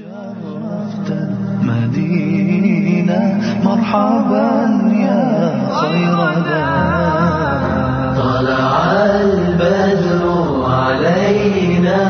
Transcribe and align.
شرفت 0.00 1.08
المدينة 1.60 3.20
مرحبا 3.64 4.52
يا 4.92 5.24
خير 5.80 6.18
طلع 8.16 8.72
البدر 9.20 10.24
علينا 10.64 12.00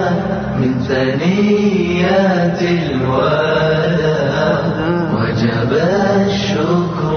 من 0.59 0.73
ثنيات 0.89 2.61
الوداع. 2.63 4.59
وجب 5.15 5.73
الشكر 6.27 7.13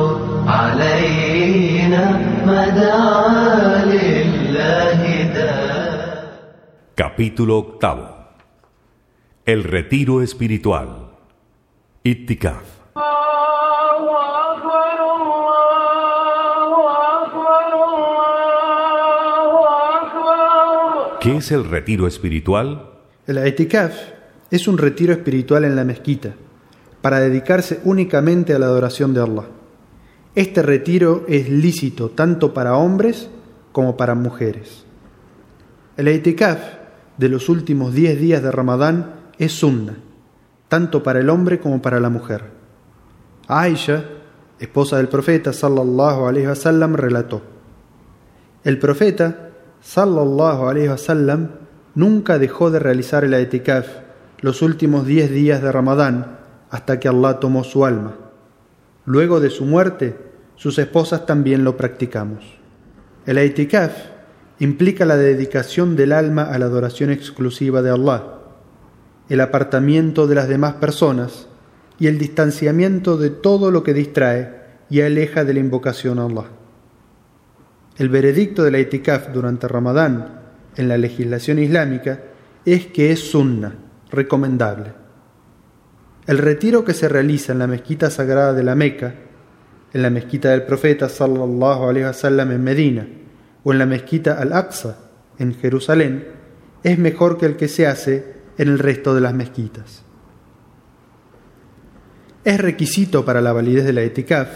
علينا 0.48 2.04
ما 2.46 2.62
دعا 2.70 3.86
لله 3.86 5.02
داع 5.34 5.64
Capítulo 6.96 7.54
octavo. 7.58 8.12
El 9.46 9.66
retiro 9.66 10.21
espiritual. 10.21 11.18
Ittikaf. 12.02 12.63
¿Qué 21.20 21.36
es 21.36 21.52
el 21.52 21.66
retiro 21.66 22.08
espiritual? 22.08 22.90
El 23.27 23.45
itikaf 23.45 23.94
es 24.50 24.70
un 24.70 24.77
retiro 24.77 25.12
espiritual 25.12 25.66
en 25.66 25.75
la 25.75 25.84
mezquita, 25.84 26.36
para 27.02 27.20
dedicarse 27.20 27.81
únicamente 27.84 28.53
a 28.53 28.59
la 28.59 28.67
adoración 28.67 29.14
de 29.14 29.23
Allah. 29.23 29.48
Este 30.36 30.62
retiro 30.62 31.25
es 31.28 31.50
lícito 31.50 32.12
tanto 32.12 32.53
para 32.53 32.78
hombres 32.78 33.30
como 33.73 33.98
para 33.98 34.16
mujeres. 34.16 34.86
El 35.98 36.08
itikaf 36.08 36.59
de 37.17 37.28
los 37.28 37.50
últimos 37.50 37.94
10 37.94 38.22
días 38.22 38.41
de 38.41 38.50
Ramadán 38.50 39.23
es 39.38 39.52
sunna, 39.52 39.96
tanto 40.68 41.04
para 41.04 41.20
el 41.20 41.30
hombre 41.30 41.60
como 41.60 41.82
para 41.82 42.00
la 42.00 42.10
mujer. 42.10 42.44
Aisha, 43.48 44.06
esposa 44.59 44.98
del 44.98 45.09
profeta 45.09 45.53
sallallahu 45.53 46.28
alaihi 46.28 46.48
wasallam, 46.48 46.95
relató: 46.95 47.42
El 48.64 48.80
profeta 48.80 49.50
sallallahu 49.81 50.67
alaihi 50.67 50.88
wasallam 50.90 51.50
nunca 51.95 52.40
dejó 52.40 52.72
de 52.72 52.80
realizar 52.80 53.23
el 53.23 53.40
itikaf 53.40 53.88
los 54.40 54.62
últimos 54.62 55.06
10 55.06 55.31
días 55.31 55.62
de 55.62 55.72
Ramadán 55.72 56.38
hasta 56.70 57.00
que 57.00 57.08
Allah 57.08 57.40
tomó 57.40 57.64
su 57.64 57.86
alma. 57.86 58.16
Luego 59.06 59.40
de 59.40 59.50
su 59.50 59.66
muerte, 59.66 60.18
sus 60.56 60.80
esposas 60.80 61.25
también 61.25 61.64
lo 61.64 61.78
practicamos. 61.78 62.44
El 63.25 63.38
itikaf 63.44 63.94
implica 64.59 65.06
la 65.06 65.18
dedicación 65.18 65.95
del 65.95 66.12
alma 66.12 66.44
a 66.44 66.58
la 66.58 66.66
adoración 66.66 67.09
exclusiva 67.09 67.81
de 67.81 67.92
Allah, 67.92 68.23
el 69.34 69.42
apartamiento 69.42 70.28
de 70.28 70.36
las 70.36 70.48
demás 70.48 70.76
personas 70.76 71.48
y 71.98 72.06
el 72.06 72.20
distanciamiento 72.20 73.17
de 73.17 73.31
todo 73.31 73.72
lo 73.72 73.81
que 73.81 73.95
distrae 73.95 74.62
y 74.92 75.02
aleja 75.02 75.44
de 75.44 75.56
la 75.56 75.59
invocación 75.59 76.20
a 76.20 76.25
Allah. 76.25 76.52
El 77.98 78.09
veredicto 78.09 78.64
de 78.64 78.70
la 78.70 78.78
itikaf 78.78 79.34
durante 79.34 79.67
Ramadán 79.67 80.40
en 80.75 80.88
la 80.88 81.00
legislación 81.00 81.58
islámica 81.58 82.20
es 82.64 82.86
que 82.86 83.12
es 83.12 83.22
sunna, 83.22 83.73
recomendable. 84.12 84.94
El 86.28 86.38
retiro 86.38 86.86
que 86.86 86.94
se 86.94 87.09
realiza 87.09 87.53
en 87.53 87.59
la 87.59 87.66
mezquita 87.66 88.12
sagrada 88.12 88.53
de 88.53 88.62
la 88.62 88.75
Meca, 88.75 89.16
en 89.94 90.03
la 90.03 90.12
mezquita 90.12 90.52
del 90.52 90.62
profeta 90.62 91.09
sallallahu 91.09 91.90
alaihi 91.90 92.06
wasallam 92.06 92.52
en 92.52 92.64
Medina 92.64 93.08
o 93.64 93.73
en 93.73 93.80
la 93.80 93.88
mezquita 93.88 94.40
Al-Aqsa 94.40 95.00
en 95.40 95.56
Jerusalén 95.56 96.28
es 96.84 97.00
mejor 97.00 97.40
que 97.40 97.47
el 97.47 97.56
que 97.56 97.68
se 97.68 97.88
hace 97.88 98.33
en 98.58 98.68
el 98.68 98.80
resto 98.80 99.16
de 99.16 99.22
las 99.22 99.34
mezquitas. 99.34 100.04
Es 102.44 102.59
requisito 102.59 103.23
para 103.23 103.42
la 103.42 103.54
validez 103.54 103.86
de 103.86 103.94
la 103.94 104.02
etikaf 104.02 104.50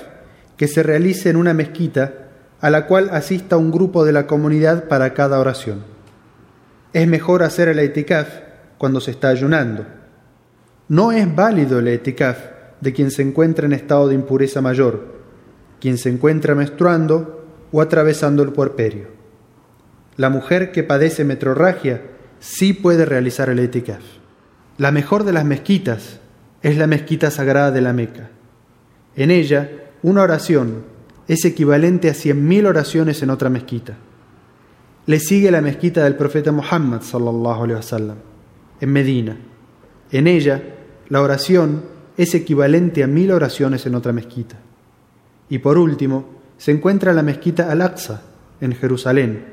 que 0.58 0.68
se 0.68 0.84
realice 0.84 1.30
en 1.30 1.38
una 1.38 1.54
mezquita 1.54 2.28
a 2.60 2.70
la 2.70 2.88
cual 2.88 3.10
asista 3.12 3.58
un 3.58 3.72
grupo 3.72 4.04
de 4.04 4.12
la 4.12 4.28
comunidad 4.28 4.88
para 4.88 5.14
cada 5.14 5.40
oración. 5.40 5.84
Es 6.94 7.08
mejor 7.08 7.44
hacer 7.44 7.68
el 7.70 7.80
etikaf 7.80 8.28
cuando 8.78 9.00
se 9.00 9.12
está 9.12 9.30
ayunando. 9.30 9.86
No 10.90 11.12
es 11.12 11.34
válido 11.34 11.80
el 11.80 11.88
etikaf 11.88 12.38
de 12.82 12.94
quien 12.94 13.12
se 13.12 13.22
encuentra 13.22 13.66
en 13.66 13.74
estado 13.74 14.08
de 14.08 14.16
impureza 14.16 14.62
mayor, 14.62 15.16
quien 15.80 15.98
se 15.98 16.10
encuentra 16.10 16.56
menstruando 16.56 17.46
o 17.72 17.82
atravesando 17.82 18.44
el 18.44 18.52
puerperio. 18.52 19.08
La 20.16 20.30
mujer 20.30 20.72
que 20.72 20.84
padece 20.84 21.24
metrorragia 21.24 22.02
sí 22.40 22.74
puede 22.74 23.06
realizar 23.06 23.50
el 23.50 23.60
etikaf. 23.60 24.04
La 24.78 24.92
mejor 24.92 25.24
de 25.24 25.34
las 25.34 25.46
mezquitas 25.46 26.20
es 26.62 26.78
la 26.78 26.88
mezquita 26.88 27.32
sagrada 27.32 27.72
de 27.72 27.82
la 27.82 27.94
Meca. 27.94 28.30
En 29.16 29.32
ella, 29.32 29.70
una 30.04 30.22
oración 30.22 30.84
es 31.28 31.44
equivalente 31.46 32.10
a 32.10 32.14
cien 32.14 32.48
mil 32.48 32.66
oraciones 32.66 33.22
en 33.22 33.30
otra 33.30 33.50
mezquita. 33.50 33.96
Le 35.06 35.20
sigue 35.20 35.52
la 35.52 35.62
mezquita 35.62 36.04
del 36.04 36.16
profeta 36.16 36.52
Muhammad 36.52 37.02
sallallahu 37.02 37.64
alaihi 37.64 37.78
wasallam 37.78 38.18
en 38.80 38.92
Medina. 38.92 39.38
En 40.12 40.28
ella, 40.28 40.62
la 41.10 41.22
oración 41.22 41.84
es 42.18 42.36
equivalente 42.36 43.04
a 43.04 43.08
mil 43.08 43.32
oraciones 43.32 43.86
en 43.86 43.96
otra 43.96 44.14
mezquita. 44.14 44.58
Y 45.50 45.60
por 45.60 45.78
último, 45.78 46.26
se 46.58 46.72
encuentra 46.72 47.14
la 47.14 47.24
mezquita 47.24 47.72
Al-Aqsa 47.72 48.22
en 48.62 48.74
Jerusalén. 48.74 49.46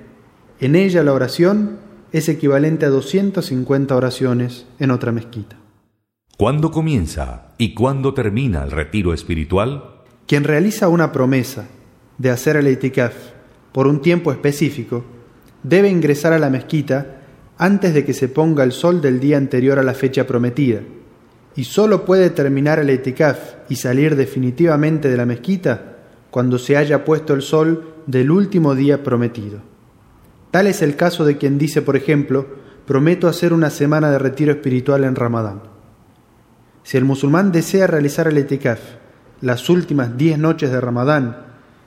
En 0.60 0.74
ella 0.74 1.02
la 1.02 1.12
oración 1.12 1.78
es 2.14 2.28
equivalente 2.28 2.86
a 2.86 2.90
250 2.90 3.96
oraciones 3.96 4.66
en 4.78 4.92
otra 4.92 5.10
mezquita. 5.10 5.56
¿Cuándo 6.38 6.70
comienza 6.70 7.54
y 7.58 7.74
cuándo 7.74 8.14
termina 8.14 8.62
el 8.62 8.70
retiro 8.70 9.12
espiritual? 9.12 10.04
Quien 10.24 10.44
realiza 10.44 10.86
una 10.86 11.10
promesa 11.10 11.66
de 12.18 12.30
hacer 12.30 12.54
el 12.54 12.68
itikaf 12.68 13.14
por 13.72 13.88
un 13.88 14.00
tiempo 14.00 14.30
específico 14.30 15.04
debe 15.64 15.88
ingresar 15.88 16.32
a 16.32 16.38
la 16.38 16.50
mezquita 16.50 17.22
antes 17.58 17.92
de 17.92 18.04
que 18.04 18.14
se 18.14 18.28
ponga 18.28 18.62
el 18.62 18.70
sol 18.70 19.00
del 19.00 19.18
día 19.18 19.36
anterior 19.36 19.80
a 19.80 19.82
la 19.82 19.94
fecha 19.94 20.24
prometida 20.24 20.82
y 21.56 21.64
solo 21.64 22.04
puede 22.04 22.30
terminar 22.30 22.78
el 22.78 22.90
itikaf 22.90 23.54
y 23.68 23.74
salir 23.74 24.14
definitivamente 24.14 25.10
de 25.10 25.16
la 25.16 25.26
mezquita 25.26 25.96
cuando 26.30 26.60
se 26.60 26.76
haya 26.76 27.04
puesto 27.04 27.34
el 27.34 27.42
sol 27.42 27.94
del 28.06 28.30
último 28.30 28.76
día 28.76 29.02
prometido. 29.02 29.73
Tal 30.54 30.68
es 30.68 30.82
el 30.82 30.94
caso 30.94 31.24
de 31.24 31.36
quien 31.36 31.58
dice, 31.58 31.82
por 31.82 31.96
ejemplo, 31.96 32.46
prometo 32.86 33.26
hacer 33.26 33.52
una 33.52 33.70
semana 33.70 34.12
de 34.12 34.20
retiro 34.20 34.52
espiritual 34.52 35.02
en 35.02 35.16
Ramadán. 35.16 35.62
Si 36.84 36.96
el 36.96 37.04
musulmán 37.04 37.50
desea 37.50 37.88
realizar 37.88 38.28
el 38.28 38.38
etikaf 38.38 38.78
las 39.40 39.68
últimas 39.68 40.16
diez 40.16 40.38
noches 40.38 40.70
de 40.70 40.80
Ramadán, 40.80 41.38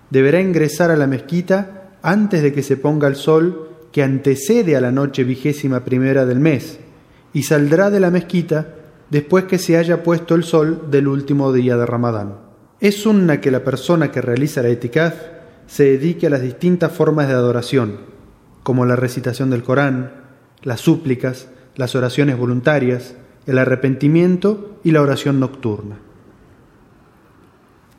deberá 0.09 0.41
ingresar 0.41 0.91
a 0.91 0.97
la 0.97 1.07
mezquita 1.07 1.93
antes 2.01 2.43
de 2.43 2.51
que 2.51 2.61
se 2.61 2.75
ponga 2.75 3.07
el 3.07 3.15
sol 3.15 3.69
que 3.93 4.03
antecede 4.03 4.75
a 4.75 4.81
la 4.81 4.91
noche 4.91 5.23
vigésima 5.23 5.85
primera 5.85 6.25
del 6.25 6.41
mes, 6.41 6.77
y 7.31 7.43
saldrá 7.43 7.89
de 7.89 8.01
la 8.01 8.11
mezquita 8.11 8.75
después 9.09 9.45
que 9.45 9.59
se 9.59 9.77
haya 9.77 10.03
puesto 10.03 10.35
el 10.35 10.43
sol 10.43 10.87
del 10.91 11.07
último 11.07 11.53
día 11.53 11.77
de 11.77 11.85
Ramadán. 11.85 12.35
Es 12.81 12.97
sunna 13.01 13.39
que 13.39 13.49
la 13.49 13.63
persona 13.63 14.11
que 14.11 14.21
realiza 14.21 14.61
la 14.61 14.67
etikaf 14.67 15.13
se 15.67 15.85
dedique 15.85 16.27
a 16.27 16.31
las 16.31 16.41
distintas 16.41 16.91
formas 16.91 17.29
de 17.29 17.33
adoración, 17.33 18.16
como 18.67 18.85
la 18.85 18.97
recitación 18.97 19.49
del 19.49 19.63
Corán, 19.63 20.11
las 20.61 20.81
súplicas, 20.81 21.47
las 21.77 21.95
oraciones 21.95 22.37
voluntarias, 22.37 23.15
el 23.45 23.59
arrepentimiento 23.59 24.77
y 24.83 24.91
la 24.91 25.01
oración 25.01 25.39
nocturna. 25.39 25.99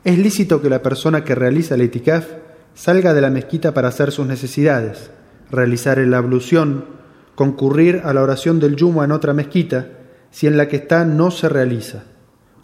Es 0.03 0.19
lícito 0.19 0.61
que 0.61 0.69
la 0.69 0.83
persona 0.83 1.23
que 1.23 1.33
realiza 1.33 1.73
el 1.73 1.81
itikaf 1.81 2.27
salga 2.75 3.15
de 3.15 3.21
la 3.21 3.31
mezquita 3.31 3.73
para 3.73 3.87
hacer 3.87 4.11
sus 4.11 4.27
necesidades, 4.27 5.09
realizar 5.49 5.97
la 5.97 6.19
ablución, 6.19 6.85
concurrir 7.33 8.03
a 8.03 8.13
la 8.13 8.21
oración 8.21 8.59
del 8.59 8.75
yumo 8.75 9.03
en 9.03 9.11
otra 9.11 9.33
mezquita, 9.33 9.87
si 10.29 10.45
en 10.45 10.55
la 10.55 10.67
que 10.67 10.75
está 10.75 11.03
no 11.03 11.31
se 11.31 11.49
realiza, 11.49 12.03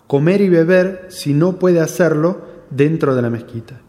comer 0.06 0.42
y 0.42 0.50
beber 0.50 1.08
si 1.10 1.34
no 1.34 1.58
puede 1.58 1.80
hacerlo 1.80 2.46
dentro 2.70 3.16
de 3.16 3.24
la 3.24 3.32
mezquita. 3.32 3.82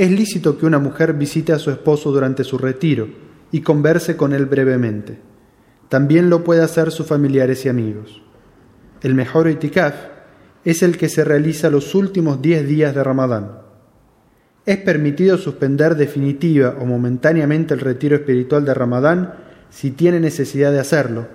Es 0.00 0.10
lícito 0.10 0.56
que 0.56 0.64
una 0.64 0.78
mujer 0.78 1.12
visite 1.12 1.52
a 1.52 1.58
su 1.58 1.70
esposo 1.70 2.10
durante 2.10 2.42
su 2.42 2.56
retiro 2.56 3.06
y 3.52 3.60
converse 3.60 4.16
con 4.16 4.32
él 4.32 4.46
brevemente. 4.46 5.18
También 5.90 6.30
lo 6.30 6.42
puede 6.42 6.62
hacer 6.62 6.90
sus 6.90 7.06
familiares 7.06 7.66
y 7.66 7.68
amigos. 7.68 8.22
El 9.02 9.14
mejor 9.14 9.50
itikaf 9.50 9.94
es 10.64 10.82
el 10.82 10.96
que 10.96 11.10
se 11.10 11.22
realiza 11.22 11.68
los 11.68 11.94
últimos 11.94 12.40
10 12.40 12.66
días 12.66 12.94
de 12.94 13.04
Ramadán. 13.04 13.58
Es 14.64 14.78
permitido 14.78 15.36
suspender 15.36 15.96
definitiva 15.96 16.78
o 16.80 16.86
momentáneamente 16.86 17.74
el 17.74 17.80
retiro 17.80 18.16
espiritual 18.16 18.64
de 18.64 18.72
Ramadán 18.72 19.34
si 19.68 19.90
tiene 19.90 20.18
necesidad 20.18 20.72
de 20.72 20.80
hacerlo, 20.80 21.28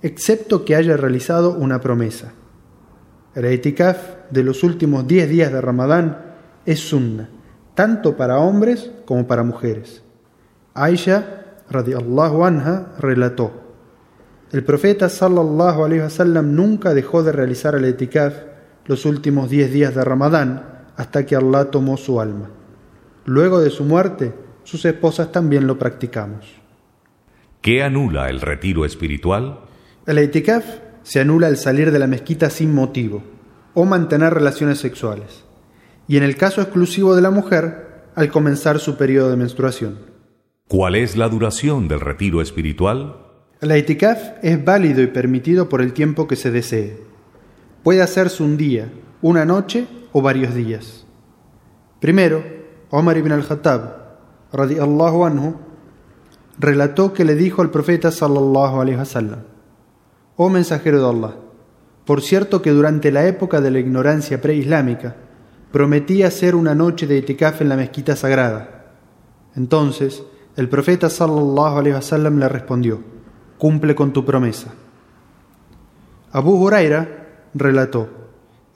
excepto 0.00 0.64
que 0.64 0.76
haya 0.76 0.96
realizado 0.96 1.52
una 1.58 1.82
promesa. 1.82 2.32
El 3.34 3.52
itikaf 3.52 4.30
de 4.30 4.44
los 4.44 4.64
últimos 4.64 5.06
10 5.06 5.28
días 5.28 5.52
de 5.52 5.60
Ramadán 5.60 6.36
es 6.64 6.80
sunna, 6.80 7.28
tanto 7.74 8.16
para 8.16 8.38
hombres 8.38 8.90
como 9.04 9.26
para 9.26 9.42
mujeres. 9.42 10.02
Aisha 10.74 11.44
radiallahu 11.70 12.44
anha 12.44 12.92
relató: 12.98 13.52
El 14.52 14.64
profeta 14.64 15.08
sallallahu 15.08 15.84
alaihi 15.84 16.02
wasallam 16.02 16.54
nunca 16.54 16.94
dejó 16.94 17.22
de 17.22 17.32
realizar 17.32 17.74
el 17.74 17.84
etikaf 17.84 18.34
los 18.86 19.06
últimos 19.06 19.48
10 19.48 19.72
días 19.72 19.94
de 19.94 20.04
Ramadán 20.04 20.84
hasta 20.96 21.24
que 21.24 21.36
Allah 21.36 21.70
tomó 21.70 21.96
su 21.96 22.20
alma. 22.20 22.50
Luego 23.24 23.60
de 23.60 23.70
su 23.70 23.84
muerte, 23.84 24.34
sus 24.64 24.84
esposas 24.84 25.32
también 25.32 25.66
lo 25.66 25.78
practicamos. 25.78 26.46
¿Qué 27.60 27.82
anula 27.82 28.28
el 28.28 28.40
retiro 28.40 28.84
espiritual? 28.84 29.60
El 30.06 30.18
etikaf 30.18 30.64
se 31.02 31.20
anula 31.20 31.46
al 31.46 31.56
salir 31.56 31.92
de 31.92 31.98
la 31.98 32.06
mezquita 32.06 32.50
sin 32.50 32.74
motivo 32.74 33.22
o 33.74 33.84
mantener 33.84 34.34
relaciones 34.34 34.78
sexuales, 34.78 35.44
y 36.08 36.16
en 36.16 36.22
el 36.22 36.36
caso 36.36 36.60
exclusivo 36.60 37.14
de 37.14 37.22
la 37.22 37.30
mujer, 37.30 38.04
al 38.14 38.30
comenzar 38.30 38.78
su 38.78 38.96
periodo 38.96 39.30
de 39.30 39.36
menstruación. 39.36 39.98
¿Cuál 40.68 40.94
es 40.94 41.16
la 41.16 41.28
duración 41.28 41.88
del 41.88 42.00
retiro 42.00 42.40
espiritual? 42.40 43.16
El 43.60 43.76
itikaf 43.76 44.18
es 44.42 44.64
válido 44.64 45.02
y 45.02 45.06
permitido 45.06 45.68
por 45.68 45.82
el 45.82 45.92
tiempo 45.92 46.26
que 46.26 46.36
se 46.36 46.50
desee. 46.50 46.98
Puede 47.82 48.02
hacerse 48.02 48.42
un 48.42 48.56
día, 48.56 48.92
una 49.20 49.44
noche 49.44 49.86
o 50.12 50.20
varios 50.22 50.54
días. 50.54 51.06
Primero, 52.00 52.42
Omar 52.90 53.16
ibn 53.16 53.32
al-Khattab, 53.32 53.80
radiallahu 54.52 55.24
anhu, 55.24 55.56
relató 56.58 57.12
que 57.12 57.24
le 57.24 57.34
dijo 57.34 57.62
al 57.62 57.70
profeta 57.70 58.10
sallallahu 58.10 58.80
alaihi 58.80 58.98
wasallam: 58.98 59.40
Oh 60.36 60.48
mensajero 60.48 61.00
de 61.00 61.08
Allah, 61.08 61.36
por 62.04 62.20
cierto 62.20 62.60
que 62.62 62.70
durante 62.70 63.12
la 63.12 63.26
época 63.26 63.60
de 63.60 63.70
la 63.70 63.78
ignorancia 63.78 64.40
preislámica 64.40 65.16
prometí 65.72 66.22
hacer 66.22 66.54
una 66.54 66.74
noche 66.74 67.06
de 67.06 67.16
itikaf 67.16 67.62
en 67.62 67.70
la 67.70 67.76
mezquita 67.76 68.14
sagrada. 68.14 68.92
Entonces, 69.56 70.22
el 70.56 70.68
profeta 70.68 71.08
sallallahu 71.08 71.78
alaihi 71.78 71.94
wasallam 71.94 72.38
le 72.38 72.48
respondió: 72.48 73.00
Cumple 73.58 73.94
con 73.94 74.12
tu 74.12 74.24
promesa. 74.24 74.74
Abu 76.30 76.52
Huraira 76.52 77.48
relató: 77.54 78.08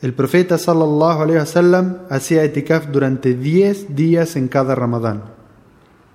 El 0.00 0.14
profeta 0.14 0.58
sallallahu 0.58 1.22
alaihi 1.22 1.38
wasallam 1.38 1.98
hacía 2.08 2.44
itikaf 2.44 2.88
durante 2.88 3.34
10 3.34 3.94
días 3.94 4.36
en 4.36 4.48
cada 4.48 4.74
Ramadán. 4.74 5.24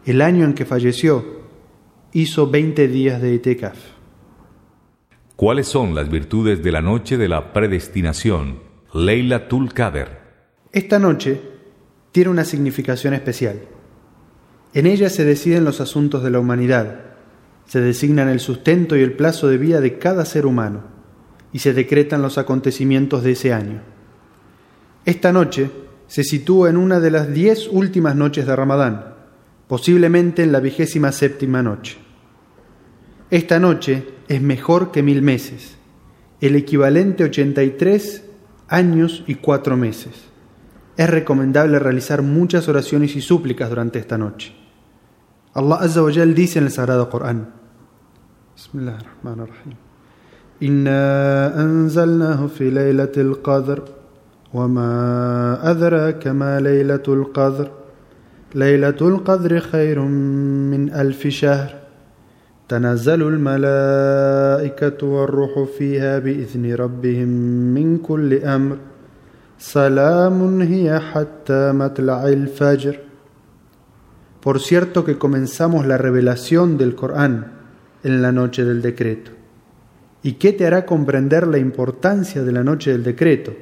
El 0.05 0.21
año 0.21 0.45
en 0.45 0.53
que 0.53 0.65
falleció 0.65 1.23
hizo 2.11 2.49
20 2.49 2.87
días 2.87 3.21
de 3.21 3.35
itikaf. 3.35 3.77
¿Cuáles 5.35 5.67
son 5.67 5.95
las 5.95 6.09
virtudes 6.09 6.61
de 6.63 6.71
la 6.71 6.81
noche 6.81 7.17
de 7.17 7.27
la 7.27 7.53
predestinación, 7.53 8.59
Leila 8.93 9.47
Tul 9.47 9.73
Qadr? 9.73 10.20
Esta 10.73 10.99
noche 10.99 11.41
tiene 12.13 12.29
una 12.29 12.45
significación 12.45 13.13
especial. 13.13 13.59
En 14.73 14.85
ella 14.85 15.09
se 15.09 15.25
deciden 15.25 15.65
los 15.65 15.81
asuntos 15.81 16.23
de 16.23 16.29
la 16.29 16.39
humanidad, 16.39 17.01
se 17.65 17.81
designan 17.81 18.29
el 18.29 18.39
sustento 18.39 18.95
y 18.95 19.01
el 19.01 19.13
plazo 19.13 19.49
de 19.49 19.57
vida 19.57 19.81
de 19.81 19.97
cada 19.97 20.23
ser 20.23 20.45
humano 20.45 20.83
y 21.51 21.59
se 21.59 21.73
decretan 21.73 22.21
los 22.21 22.37
acontecimientos 22.37 23.21
de 23.21 23.31
ese 23.31 23.51
año. 23.51 23.81
Esta 25.03 25.33
noche 25.33 25.69
se 26.07 26.23
sitúa 26.23 26.69
en 26.69 26.77
una 26.77 27.01
de 27.01 27.11
las 27.11 27.33
diez 27.33 27.67
últimas 27.67 28.15
noches 28.15 28.45
de 28.47 28.55
Ramadán, 28.55 29.15
posiblemente 29.67 30.41
en 30.41 30.53
la 30.53 30.61
vigésima 30.61 31.11
séptima 31.11 31.61
noche. 31.61 31.97
Esta 33.29 33.59
noche 33.59 34.05
es 34.29 34.41
mejor 34.41 34.91
que 34.91 35.03
mil 35.03 35.21
meses, 35.21 35.75
el 36.39 36.55
equivalente 36.55 37.23
a 37.23 37.27
83 37.27 38.23
años 38.69 39.25
y 39.27 39.35
cuatro 39.35 39.75
meses. 39.75 40.30
Es 40.97 41.09
recomendable 41.09 41.79
realizar 41.79 42.21
muchas 42.21 42.67
oraciones 42.67 43.15
y 43.15 43.21
súplicas 43.21 43.69
durante 43.69 43.99
esta 43.99 44.17
noche. 44.17 44.53
Allah 45.53 45.75
Azza 45.75 46.03
wa 46.03 46.11
Jal 46.13 46.33
dice 46.33 46.59
en 46.59 46.65
el 46.65 46.71
Sagrado 46.71 47.09
Corán. 47.09 47.61
إنا 50.63 51.61
أنزلناه 51.61 52.47
في 52.47 52.69
ليلة 52.69 53.11
القدر 53.17 53.83
وما 54.53 55.71
أدراك 55.71 56.27
ما 56.27 56.59
ليلة 56.59 57.03
القدر 57.07 57.71
ليلة 58.55 58.97
القدر 59.01 59.59
خير 59.59 59.99
من 60.71 60.93
ألف 60.93 61.27
شهر 61.27 61.75
تنزل 62.69 63.21
الملائكة 63.21 65.07
والروح 65.07 65.69
فيها 65.77 66.19
بإذن 66.19 66.73
ربهم 66.73 67.29
من 67.73 67.97
كل 67.97 68.43
أمر 68.43 68.77
Salamun 69.61 70.59
hatta 71.13 71.71
fajr. 72.57 72.99
Por 74.41 74.59
cierto 74.59 75.05
que 75.05 75.19
comenzamos 75.19 75.85
la 75.85 75.99
revelación 75.99 76.79
del 76.79 76.95
Corán 76.95 77.51
en 78.03 78.23
la 78.23 78.31
noche 78.31 78.65
del 78.65 78.81
decreto. 78.81 79.31
¿Y 80.23 80.33
qué 80.33 80.53
te 80.53 80.65
hará 80.65 80.87
comprender 80.87 81.45
la 81.45 81.59
importancia 81.59 82.41
de 82.43 82.51
la 82.51 82.63
noche 82.63 82.91
del 82.91 83.03
decreto? 83.03 83.53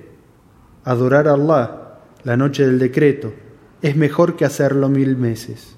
Adorar 0.86 1.28
a 1.28 1.34
Allah, 1.34 2.00
la 2.24 2.38
noche 2.38 2.66
del 2.66 2.80
decreto, 2.80 3.34
es 3.82 3.98
mejor 3.98 4.38
que 4.38 4.46
hacerlo 4.46 4.88
mil 4.88 5.18
meses. 5.18 5.76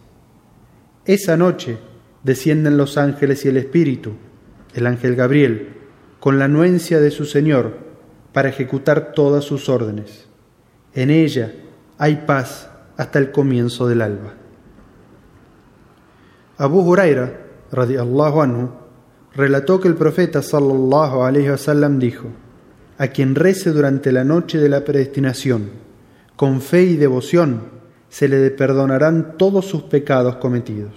Esa 1.04 1.36
noche 1.36 1.80
descienden 2.24 2.78
los 2.78 3.00
ángeles 3.00 3.44
y 3.46 3.48
el 3.48 3.58
Espíritu, 3.58 4.12
el 4.76 4.86
ángel 4.86 5.16
Gabriel, 5.16 5.70
con 6.20 6.38
la 6.38 6.46
anuencia 6.46 7.00
de 7.00 7.10
su 7.10 7.26
Señor, 7.26 7.91
para 8.34 8.50
ejecutar 8.50 9.14
todas 9.14 9.44
sus 9.44 9.70
órdenes. 9.70 10.28
En 10.94 11.10
ella 11.10 11.54
hay 11.98 12.24
paz 12.26 12.70
hasta 12.98 13.20
el 13.20 13.32
comienzo 13.32 13.88
del 13.88 14.02
alba. 14.02 14.34
Abu 16.58 16.82
Huraira, 16.82 17.34
radiallahu 17.72 18.42
anhu, 18.42 18.70
relató 19.34 19.80
que 19.80 19.88
el 19.88 19.96
profeta 19.96 20.42
sallallahu 20.42 21.24
alaihi 21.24 21.50
wasallam 21.50 22.00
dijo: 22.00 22.28
A 22.98 23.08
quien 23.08 23.36
rece 23.36 23.72
durante 23.72 24.12
la 24.12 24.24
noche 24.24 24.58
de 24.60 24.70
la 24.70 24.84
predestinación, 24.84 25.72
con 26.36 26.62
fe 26.62 26.84
y 26.84 26.98
devoción, 26.98 27.82
se 28.10 28.28
le 28.28 28.52
perdonarán 28.52 29.38
todos 29.38 29.66
sus 29.66 29.84
pecados 29.84 30.36
cometidos. 30.36 30.94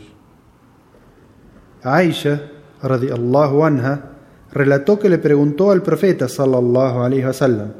Aisha, 1.83 2.51
radiallahu 2.83 3.65
anha, 3.65 4.14
relató 4.54 5.00
que 5.00 5.10
le 5.10 5.18
preguntó 5.18 5.72
al 5.72 5.82
profeta 5.82 6.28
sallallahu 6.28 7.02
alaihi 7.02 7.26
wasallam: 7.26 7.74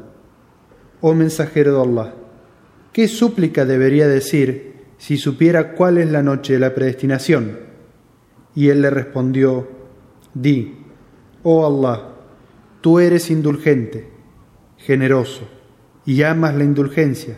Oh 1.00 1.14
mensajero 1.14 1.74
de 1.74 1.82
Allah, 1.82 2.14
¿qué 2.92 3.08
súplica 3.08 3.64
debería 3.64 4.06
decir 4.06 4.84
si 4.98 5.16
supiera 5.16 5.72
cuál 5.72 5.98
es 5.98 6.10
la 6.10 6.22
noche 6.22 6.54
de 6.54 6.58
la 6.58 6.74
predestinación? 6.74 7.58
Y 8.54 8.68
él 8.68 8.82
le 8.82 8.90
respondió: 8.90 9.68
Di, 10.34 10.76
oh 11.42 11.66
Allah, 11.66 12.14
tú 12.80 12.98
eres 12.98 13.30
indulgente, 13.30 14.10
generoso 14.78 15.48
y 16.06 16.22
amas 16.22 16.54
la 16.54 16.64
indulgencia, 16.64 17.36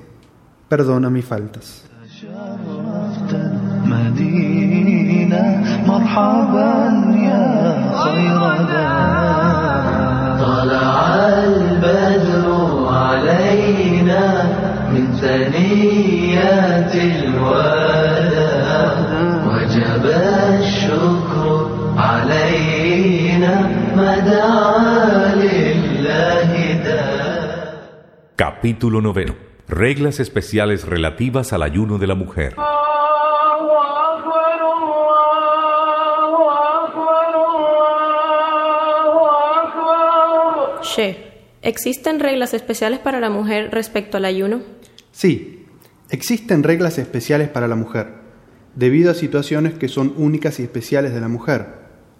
perdona 0.68 1.10
mis 1.10 1.24
faltas. 1.24 1.88
مدينة 3.92 5.44
مرحبا 5.86 6.74
يا 7.26 7.44
خير 8.04 8.40
دار 8.72 9.25
طلع 10.66 11.14
البدر 11.46 12.46
علينا 12.88 14.22
من 14.92 15.04
ثنيات 15.22 16.94
الوداع 16.94 18.92
وجب 19.46 20.04
الشكر 20.60 21.44
علينا 21.96 23.54
ما 23.96 24.18
دعا 24.18 25.34
لله 25.34 26.50
دار 26.84 27.22
Capítulo 28.36 29.00
noveno. 29.00 29.34
Reglas 29.68 30.18
especiales 30.18 30.84
relativas 30.88 31.52
al 31.52 31.62
ayuno 31.62 31.98
de 31.98 32.06
la 32.08 32.16
mujer. 32.16 32.54
¿Existen 41.61 42.19
reglas 42.19 42.53
especiales 42.53 42.99
para 42.99 43.19
la 43.19 43.29
mujer 43.29 43.69
respecto 43.71 44.17
al 44.17 44.25
ayuno? 44.25 44.61
Sí, 45.11 45.65
existen 46.09 46.63
reglas 46.63 46.97
especiales 46.97 47.49
para 47.49 47.67
la 47.67 47.75
mujer, 47.75 48.07
debido 48.75 49.11
a 49.11 49.15
situaciones 49.15 49.73
que 49.73 49.87
son 49.87 50.13
únicas 50.17 50.59
y 50.59 50.63
especiales 50.63 51.13
de 51.13 51.21
la 51.21 51.27
mujer, 51.27 51.67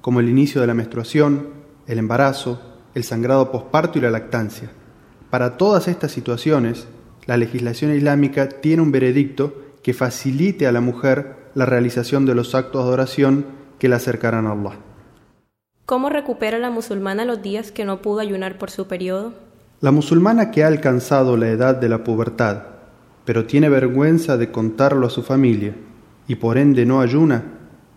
como 0.01 0.19
el 0.19 0.29
inicio 0.29 0.61
de 0.61 0.67
la 0.67 0.73
menstruación, 0.73 1.49
el 1.87 1.99
embarazo, 1.99 2.61
el 2.93 3.03
sangrado 3.03 3.51
posparto 3.51 3.99
y 3.99 4.01
la 4.01 4.11
lactancia. 4.11 4.69
Para 5.29 5.57
todas 5.57 5.87
estas 5.87 6.11
situaciones, 6.11 6.87
la 7.25 7.37
legislación 7.37 7.95
islámica 7.95 8.47
tiene 8.49 8.81
un 8.81 8.91
veredicto 8.91 9.63
que 9.83 9.93
facilite 9.93 10.67
a 10.67 10.71
la 10.71 10.81
mujer 10.81 11.35
la 11.55 11.65
realización 11.65 12.25
de 12.25 12.35
los 12.35 12.55
actos 12.55 12.83
de 12.83 12.87
adoración 12.87 13.45
que 13.79 13.89
la 13.89 13.97
acercarán 13.97 14.47
a 14.47 14.51
Allah. 14.51 14.86
¿Cómo 15.87 16.09
recupera 16.09 16.59
la 16.59 16.69
musulmana 16.69 17.23
los 17.23 17.41
días 17.41 17.71
que 17.71 17.85
no 17.85 18.01
pudo 18.01 18.19
ayunar 18.19 18.57
por 18.57 18.69
su 18.69 18.87
periodo? 18.87 19.31
La 19.79 19.91
musulmana 19.91 20.51
que 20.51 20.65
ha 20.65 20.67
alcanzado 20.67 21.37
la 21.37 21.47
edad 21.47 21.77
de 21.77 21.87
la 21.87 22.03
pubertad, 22.03 22.63
pero 23.23 23.45
tiene 23.45 23.69
vergüenza 23.69 24.35
de 24.35 24.51
contarlo 24.51 25.07
a 25.07 25.09
su 25.09 25.23
familia 25.23 25.75
y 26.27 26.35
por 26.35 26.57
ende 26.57 26.85
no 26.85 26.99
ayuna, 26.99 27.45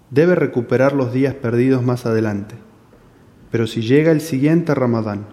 debe 0.09 0.37
recuperar 0.37 0.93
los 0.93 1.13
días 1.13 1.35
perdidos 1.35 1.83
más 1.83 2.07
adelante. 2.07 2.55
Pero 3.51 3.67
si 3.67 3.83
llega 3.83 4.13
el 4.13 4.21
siguiente 4.21 4.73
Ramadán 4.73 5.27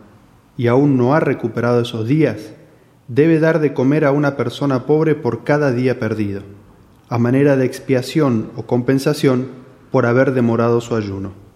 y 0.58 0.66
aún 0.66 0.98
no 0.98 1.14
ha 1.14 1.20
recuperado 1.20 1.82
esos 1.82 2.08
días, 2.08 2.54
debe 3.08 3.40
dar 3.40 3.60
de 3.60 3.76
comer 3.76 4.04
a 4.04 4.12
una 4.12 4.36
persona 4.36 4.88
pobre 4.88 5.14
por 5.14 5.44
cada 5.44 5.72
día 5.72 6.00
perdido, 6.00 6.42
a 7.08 7.20
manera 7.20 7.56
de 7.56 7.66
expiación 7.66 8.50
o 8.56 8.64
compensación 8.64 9.46
por 9.92 10.08
haber 10.08 10.32
demorado 10.34 10.82
su 10.82 10.96
ayuno. 10.96 11.47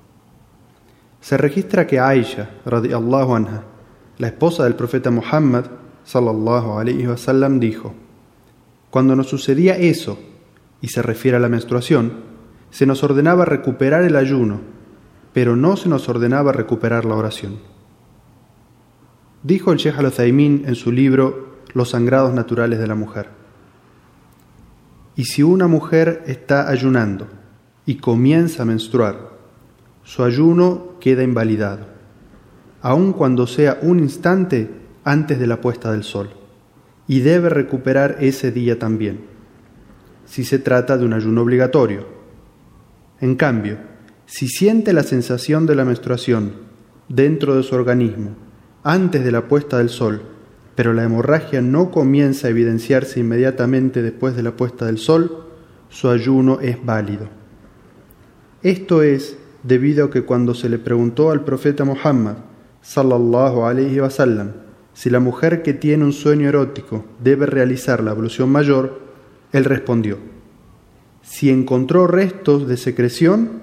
Se 1.22 1.38
registra 1.38 1.88
que 1.88 2.00
Aisha, 2.00 2.50
radiallahu 2.66 3.36
anha, 3.36 3.64
la 4.18 4.28
esposa 4.28 4.64
del 4.64 4.76
profeta 4.76 5.12
Muhammad, 5.12 5.66
sallallahu 6.04 6.80
alayhi 6.80 7.08
wasallam, 7.08 7.60
dijo: 7.60 7.94
Cuando 8.90 9.16
nos 9.16 9.30
sucedía 9.30 9.78
eso, 9.78 10.20
y 10.82 10.88
se 10.88 11.02
refiere 11.02 11.38
a 11.38 11.40
la 11.40 11.48
menstruación, 11.48 12.14
se 12.72 12.86
nos 12.86 13.04
ordenaba 13.04 13.46
recuperar 13.46 14.04
el 14.04 14.16
ayuno, 14.16 14.62
pero 15.32 15.56
no 15.56 15.78
se 15.78 15.90
nos 15.90 16.10
ordenaba 16.10 16.52
recuperar 16.52 17.06
la 17.06 17.16
oración. 17.16 17.60
Dijo 19.44 19.72
el 19.72 19.78
Sheikh 19.78 19.98
al 19.98 20.12
en 20.20 20.76
su 20.76 20.92
libro 20.92 21.52
Los 21.74 21.92
sangrados 21.92 22.34
naturales 22.34 22.80
de 22.80 22.88
la 22.88 22.96
mujer. 22.96 23.30
Y 25.16 25.26
si 25.26 25.44
una 25.44 25.68
mujer 25.68 26.24
está 26.28 26.70
ayunando 26.70 27.28
y 27.86 27.96
comienza 27.96 28.64
a 28.64 28.66
menstruar, 28.66 29.31
su 30.04 30.24
ayuno 30.24 30.96
queda 31.00 31.24
invalidado, 31.24 31.86
aun 32.82 33.14
cuando 33.14 33.48
sea 33.48 33.80
un 33.82 34.00
instante 34.00 34.70
antes 35.04 35.40
de 35.40 35.48
la 35.48 35.62
puesta 35.62 35.92
del 35.92 36.04
sol, 36.04 36.30
y 37.08 37.20
debe 37.20 37.50
recuperar 37.50 38.18
ese 38.20 38.52
día 38.52 38.80
también, 38.80 39.22
si 40.26 40.44
se 40.44 40.60
trata 40.60 40.98
de 40.98 41.06
un 41.06 41.14
ayuno 41.14 41.42
obligatorio. 41.42 42.06
En 43.20 43.36
cambio, 43.36 43.78
si 44.26 44.48
siente 44.48 44.94
la 44.94 45.04
sensación 45.04 45.66
de 45.66 45.76
la 45.76 45.86
menstruación 45.86 46.54
dentro 47.10 47.56
de 47.56 47.64
su 47.64 47.76
organismo 47.76 48.32
antes 48.84 49.24
de 49.24 49.32
la 49.32 49.48
puesta 49.48 49.78
del 49.78 49.90
sol, 49.90 50.22
pero 50.76 50.94
la 50.94 51.04
hemorragia 51.04 51.62
no 51.62 51.92
comienza 51.92 52.48
a 52.48 52.50
evidenciarse 52.50 53.20
inmediatamente 53.20 54.02
después 54.02 54.36
de 54.36 54.44
la 54.44 54.56
puesta 54.56 54.86
del 54.86 54.98
sol, 54.98 55.46
su 55.90 56.10
ayuno 56.10 56.60
es 56.62 56.84
válido. 56.84 57.28
Esto 58.64 59.04
es 59.04 59.38
debido 59.64 60.06
a 60.06 60.10
que 60.10 60.24
cuando 60.24 60.54
se 60.54 60.70
le 60.70 60.80
preguntó 60.80 61.32
al 61.32 61.44
profeta 61.44 61.84
Muhammad 61.84 62.36
sallallahu 62.82 63.64
alaihi 63.64 64.00
wasallam 64.00 64.52
si 64.94 65.10
la 65.10 65.20
mujer 65.20 65.62
que 65.64 65.74
tiene 65.74 66.04
un 66.04 66.14
sueño 66.14 66.50
erótico 66.50 67.06
debe 67.24 67.46
realizar 67.46 68.04
la 68.04 68.12
ablución 68.12 68.50
mayor, 68.50 69.00
él 69.52 69.66
respondió: 69.66 70.18
Si 71.22 71.50
encontró 71.50 72.08
restos 72.08 72.68
de 72.68 72.78
secreción, 72.78 73.62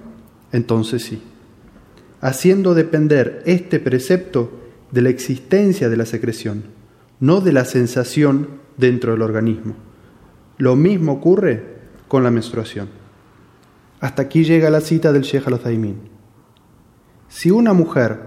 entonces 0.52 1.02
sí. 1.02 1.22
Haciendo 2.20 2.74
depender 2.74 3.42
este 3.46 3.78
precepto 3.78 4.50
de 4.90 5.02
la 5.02 5.10
existencia 5.10 5.88
de 5.88 5.96
la 5.96 6.06
secreción, 6.06 6.64
no 7.20 7.40
de 7.40 7.52
la 7.52 7.64
sensación 7.64 8.48
dentro 8.76 9.12
del 9.12 9.22
organismo. 9.22 9.76
Lo 10.56 10.74
mismo 10.74 11.12
ocurre 11.12 11.62
con 12.08 12.24
la 12.24 12.30
menstruación. 12.30 12.88
Hasta 14.00 14.22
aquí 14.22 14.44
llega 14.44 14.70
la 14.70 14.80
cita 14.80 15.12
del 15.12 15.22
Sheikh 15.22 15.48
al 15.48 15.60
Si 17.28 17.50
una 17.50 17.72
mujer 17.72 18.20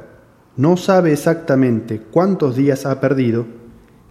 no 0.57 0.75
sabe 0.75 1.13
exactamente 1.13 2.01
cuántos 2.01 2.57
días 2.57 2.85
ha 2.85 2.99
perdido, 2.99 3.45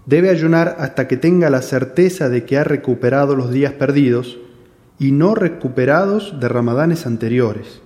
debe 0.06 0.30
ayunar 0.30 0.76
hasta 0.78 1.06
que 1.06 1.18
tenga 1.18 1.50
la 1.50 1.60
certeza 1.60 2.30
de 2.30 2.46
que 2.46 2.56
ha 2.56 2.64
recuperado 2.64 3.36
los 3.36 3.50
días 3.50 3.74
perdidos 3.74 4.38
y 4.98 5.12
no 5.12 5.34
recuperados 5.34 6.40
de 6.40 6.48
ramadanes 6.48 7.06
anteriores, 7.06 7.82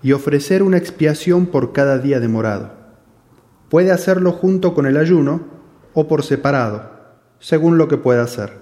y 0.00 0.12
ofrecer 0.12 0.62
una 0.62 0.78
expiación 0.78 1.46
por 1.46 1.72
cada 1.72 1.98
día 1.98 2.20
demorado. 2.20 2.70
Puede 3.68 3.90
hacerlo 3.90 4.30
junto 4.32 4.74
con 4.74 4.86
el 4.86 4.96
ayuno 4.96 5.42
o 5.92 6.06
por 6.06 6.22
separado, 6.22 6.90
según 7.40 7.78
lo 7.78 7.88
que 7.88 7.96
pueda 7.96 8.22
hacer. 8.22 8.52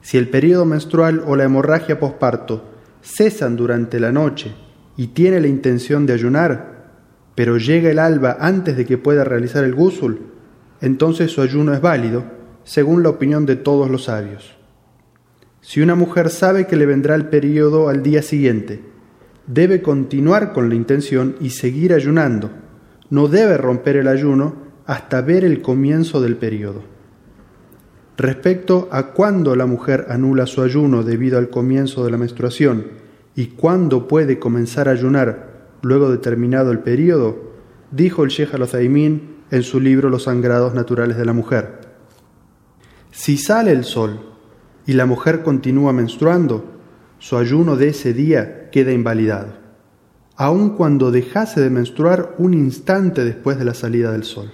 Si 0.00 0.16
el 0.16 0.28
periodo 0.28 0.64
menstrual 0.64 1.24
o 1.26 1.34
la 1.34 1.44
hemorragia 1.44 1.98
posparto 1.98 2.71
cesan 3.02 3.56
durante 3.56 4.00
la 4.00 4.12
noche 4.12 4.54
y 4.96 5.08
tiene 5.08 5.40
la 5.40 5.48
intención 5.48 6.06
de 6.06 6.12
ayunar, 6.12 6.72
pero 7.34 7.58
llega 7.58 7.90
el 7.90 7.98
alba 7.98 8.36
antes 8.40 8.76
de 8.76 8.86
que 8.86 8.98
pueda 8.98 9.24
realizar 9.24 9.64
el 9.64 9.74
gúsul, 9.74 10.20
entonces 10.80 11.30
su 11.30 11.42
ayuno 11.42 11.74
es 11.74 11.80
válido, 11.80 12.24
según 12.64 13.02
la 13.02 13.08
opinión 13.08 13.46
de 13.46 13.56
todos 13.56 13.90
los 13.90 14.04
sabios. 14.04 14.56
Si 15.60 15.80
una 15.80 15.94
mujer 15.94 16.30
sabe 16.30 16.66
que 16.66 16.76
le 16.76 16.86
vendrá 16.86 17.14
el 17.14 17.26
periodo 17.26 17.88
al 17.88 18.02
día 18.02 18.22
siguiente, 18.22 18.82
debe 19.46 19.82
continuar 19.82 20.52
con 20.52 20.68
la 20.68 20.74
intención 20.74 21.36
y 21.40 21.50
seguir 21.50 21.92
ayunando. 21.92 22.50
No 23.10 23.28
debe 23.28 23.56
romper 23.56 23.96
el 23.96 24.08
ayuno 24.08 24.56
hasta 24.86 25.20
ver 25.20 25.44
el 25.44 25.62
comienzo 25.62 26.20
del 26.20 26.36
periodo. 26.36 26.82
Respecto 28.16 28.88
a 28.92 29.12
cuándo 29.12 29.56
la 29.56 29.66
mujer 29.66 30.06
anula 30.10 30.46
su 30.46 30.62
ayuno 30.62 31.02
debido 31.02 31.38
al 31.38 31.48
comienzo 31.48 32.04
de 32.04 32.10
la 32.10 32.18
menstruación 32.18 32.86
y 33.34 33.46
cuándo 33.46 34.06
puede 34.06 34.38
comenzar 34.38 34.88
a 34.88 34.92
ayunar 34.92 35.52
luego 35.80 36.10
de 36.10 36.18
terminado 36.18 36.70
el 36.72 36.80
periodo, 36.80 37.52
dijo 37.90 38.22
el 38.24 38.30
Sheikh 38.30 38.54
al 38.54 38.68
en 39.50 39.62
su 39.62 39.80
libro 39.80 40.10
Los 40.10 40.24
sangrados 40.24 40.74
naturales 40.74 41.16
de 41.16 41.24
la 41.24 41.32
mujer. 41.32 41.80
Si 43.10 43.38
sale 43.38 43.72
el 43.72 43.84
sol 43.84 44.20
y 44.86 44.92
la 44.92 45.06
mujer 45.06 45.42
continúa 45.42 45.92
menstruando, 45.92 46.64
su 47.18 47.36
ayuno 47.36 47.76
de 47.76 47.88
ese 47.88 48.12
día 48.12 48.70
queda 48.70 48.92
invalidado, 48.92 49.54
aun 50.36 50.70
cuando 50.70 51.10
dejase 51.10 51.60
de 51.60 51.70
menstruar 51.70 52.34
un 52.38 52.52
instante 52.52 53.24
después 53.24 53.58
de 53.58 53.64
la 53.64 53.74
salida 53.74 54.12
del 54.12 54.24
sol. 54.24 54.50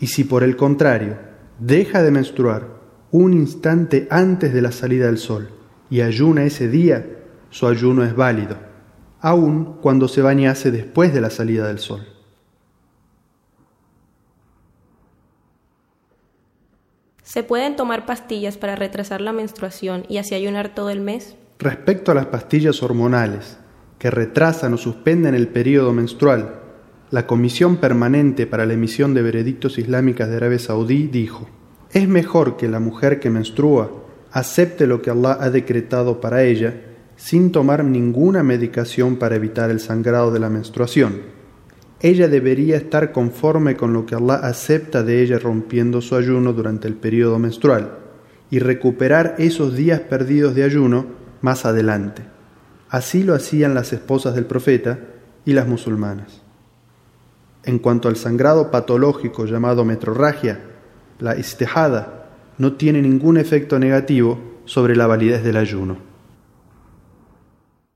Y 0.00 0.06
si 0.08 0.24
por 0.24 0.42
el 0.42 0.56
contrario 0.56 1.27
deja 1.58 2.02
de 2.02 2.10
menstruar 2.10 2.68
un 3.10 3.32
instante 3.32 4.06
antes 4.10 4.52
de 4.52 4.62
la 4.62 4.72
salida 4.72 5.06
del 5.06 5.18
sol 5.18 5.50
y 5.90 6.02
ayuna 6.02 6.44
ese 6.44 6.68
día, 6.68 7.06
su 7.50 7.66
ayuno 7.66 8.04
es 8.04 8.14
válido 8.14 8.68
aun 9.20 9.78
cuando 9.80 10.08
se 10.08 10.22
bañase 10.22 10.70
después 10.70 11.12
de 11.12 11.20
la 11.20 11.30
salida 11.30 11.66
del 11.66 11.78
sol. 11.78 12.06
¿Se 17.22 17.42
pueden 17.42 17.76
tomar 17.76 18.06
pastillas 18.06 18.56
para 18.56 18.74
retrasar 18.74 19.20
la 19.20 19.32
menstruación 19.32 20.04
y 20.08 20.16
así 20.16 20.34
ayunar 20.34 20.74
todo 20.74 20.88
el 20.90 21.00
mes? 21.00 21.36
Respecto 21.58 22.10
a 22.10 22.14
las 22.14 22.26
pastillas 22.26 22.82
hormonales 22.82 23.58
que 23.98 24.10
retrasan 24.10 24.72
o 24.74 24.78
suspenden 24.78 25.34
el 25.34 25.48
periodo 25.48 25.92
menstrual, 25.92 26.60
la 27.10 27.26
Comisión 27.26 27.78
Permanente 27.78 28.46
para 28.46 28.66
la 28.66 28.74
Emisión 28.74 29.14
de 29.14 29.22
Veredictos 29.22 29.78
Islámicas 29.78 30.28
de 30.28 30.36
Arabia 30.36 30.58
Saudí 30.58 31.06
dijo, 31.06 31.48
es 31.90 32.06
mejor 32.06 32.58
que 32.58 32.68
la 32.68 32.80
mujer 32.80 33.18
que 33.18 33.30
menstrua 33.30 33.90
acepte 34.30 34.86
lo 34.86 35.00
que 35.00 35.10
Allah 35.10 35.38
ha 35.40 35.48
decretado 35.48 36.20
para 36.20 36.42
ella 36.42 36.74
sin 37.16 37.50
tomar 37.50 37.82
ninguna 37.82 38.42
medicación 38.42 39.16
para 39.16 39.36
evitar 39.36 39.70
el 39.70 39.80
sangrado 39.80 40.30
de 40.30 40.38
la 40.38 40.50
menstruación. 40.50 41.22
Ella 42.00 42.28
debería 42.28 42.76
estar 42.76 43.10
conforme 43.10 43.74
con 43.74 43.94
lo 43.94 44.04
que 44.04 44.14
Allah 44.14 44.34
acepta 44.34 45.02
de 45.02 45.22
ella 45.22 45.38
rompiendo 45.38 46.02
su 46.02 46.14
ayuno 46.14 46.52
durante 46.52 46.88
el 46.88 46.94
periodo 46.94 47.38
menstrual 47.38 47.98
y 48.50 48.58
recuperar 48.58 49.34
esos 49.38 49.74
días 49.74 50.00
perdidos 50.00 50.54
de 50.54 50.64
ayuno 50.64 51.06
más 51.40 51.64
adelante. 51.64 52.22
Así 52.90 53.22
lo 53.22 53.34
hacían 53.34 53.74
las 53.74 53.94
esposas 53.94 54.34
del 54.34 54.44
profeta 54.44 54.98
y 55.44 55.54
las 55.54 55.66
musulmanas. 55.66 56.47
En 57.68 57.78
cuanto 57.78 58.08
al 58.08 58.16
sangrado 58.16 58.70
patológico 58.70 59.44
llamado 59.44 59.84
metrorragia, 59.84 60.58
la 61.18 61.36
istihada 61.36 62.30
no 62.56 62.72
tiene 62.72 63.02
ningún 63.02 63.36
efecto 63.36 63.78
negativo 63.78 64.38
sobre 64.64 64.96
la 64.96 65.06
validez 65.06 65.44
del 65.44 65.58
ayuno. 65.58 65.98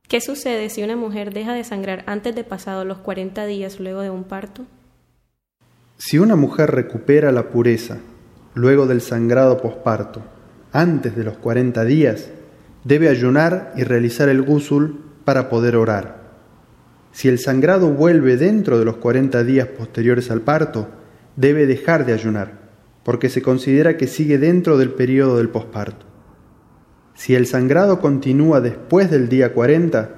¿Qué 0.06 0.20
sucede 0.20 0.68
si 0.68 0.82
una 0.82 0.94
mujer 0.96 1.32
deja 1.32 1.54
de 1.54 1.64
sangrar 1.64 2.04
antes 2.06 2.34
de 2.34 2.44
pasados 2.44 2.86
los 2.86 2.98
40 2.98 3.46
días 3.46 3.80
luego 3.80 4.02
de 4.02 4.10
un 4.10 4.24
parto? 4.24 4.66
Si 5.96 6.18
una 6.18 6.36
mujer 6.36 6.70
recupera 6.70 7.32
la 7.32 7.48
pureza 7.48 7.96
luego 8.52 8.86
del 8.86 9.00
sangrado 9.00 9.56
posparto, 9.56 10.20
antes 10.70 11.16
de 11.16 11.24
los 11.24 11.38
40 11.38 11.82
días, 11.86 12.28
debe 12.84 13.08
ayunar 13.08 13.72
y 13.74 13.84
realizar 13.84 14.28
el 14.28 14.42
gúsul 14.42 15.02
para 15.24 15.48
poder 15.48 15.76
orar. 15.76 16.21
Si 17.12 17.28
el 17.28 17.38
sangrado 17.38 17.90
vuelve 17.90 18.36
dentro 18.36 18.78
de 18.78 18.86
los 18.86 18.96
40 18.96 19.44
días 19.44 19.68
posteriores 19.68 20.30
al 20.30 20.40
parto, 20.40 20.88
debe 21.36 21.66
dejar 21.66 22.06
de 22.06 22.14
ayunar, 22.14 22.60
porque 23.04 23.28
se 23.28 23.42
considera 23.42 23.96
que 23.96 24.06
sigue 24.06 24.38
dentro 24.38 24.78
del 24.78 24.90
periodo 24.90 25.36
del 25.36 25.50
posparto. 25.50 26.06
Si 27.14 27.34
el 27.34 27.46
sangrado 27.46 28.00
continúa 28.00 28.62
después 28.62 29.10
del 29.10 29.28
día 29.28 29.52
40, 29.52 30.10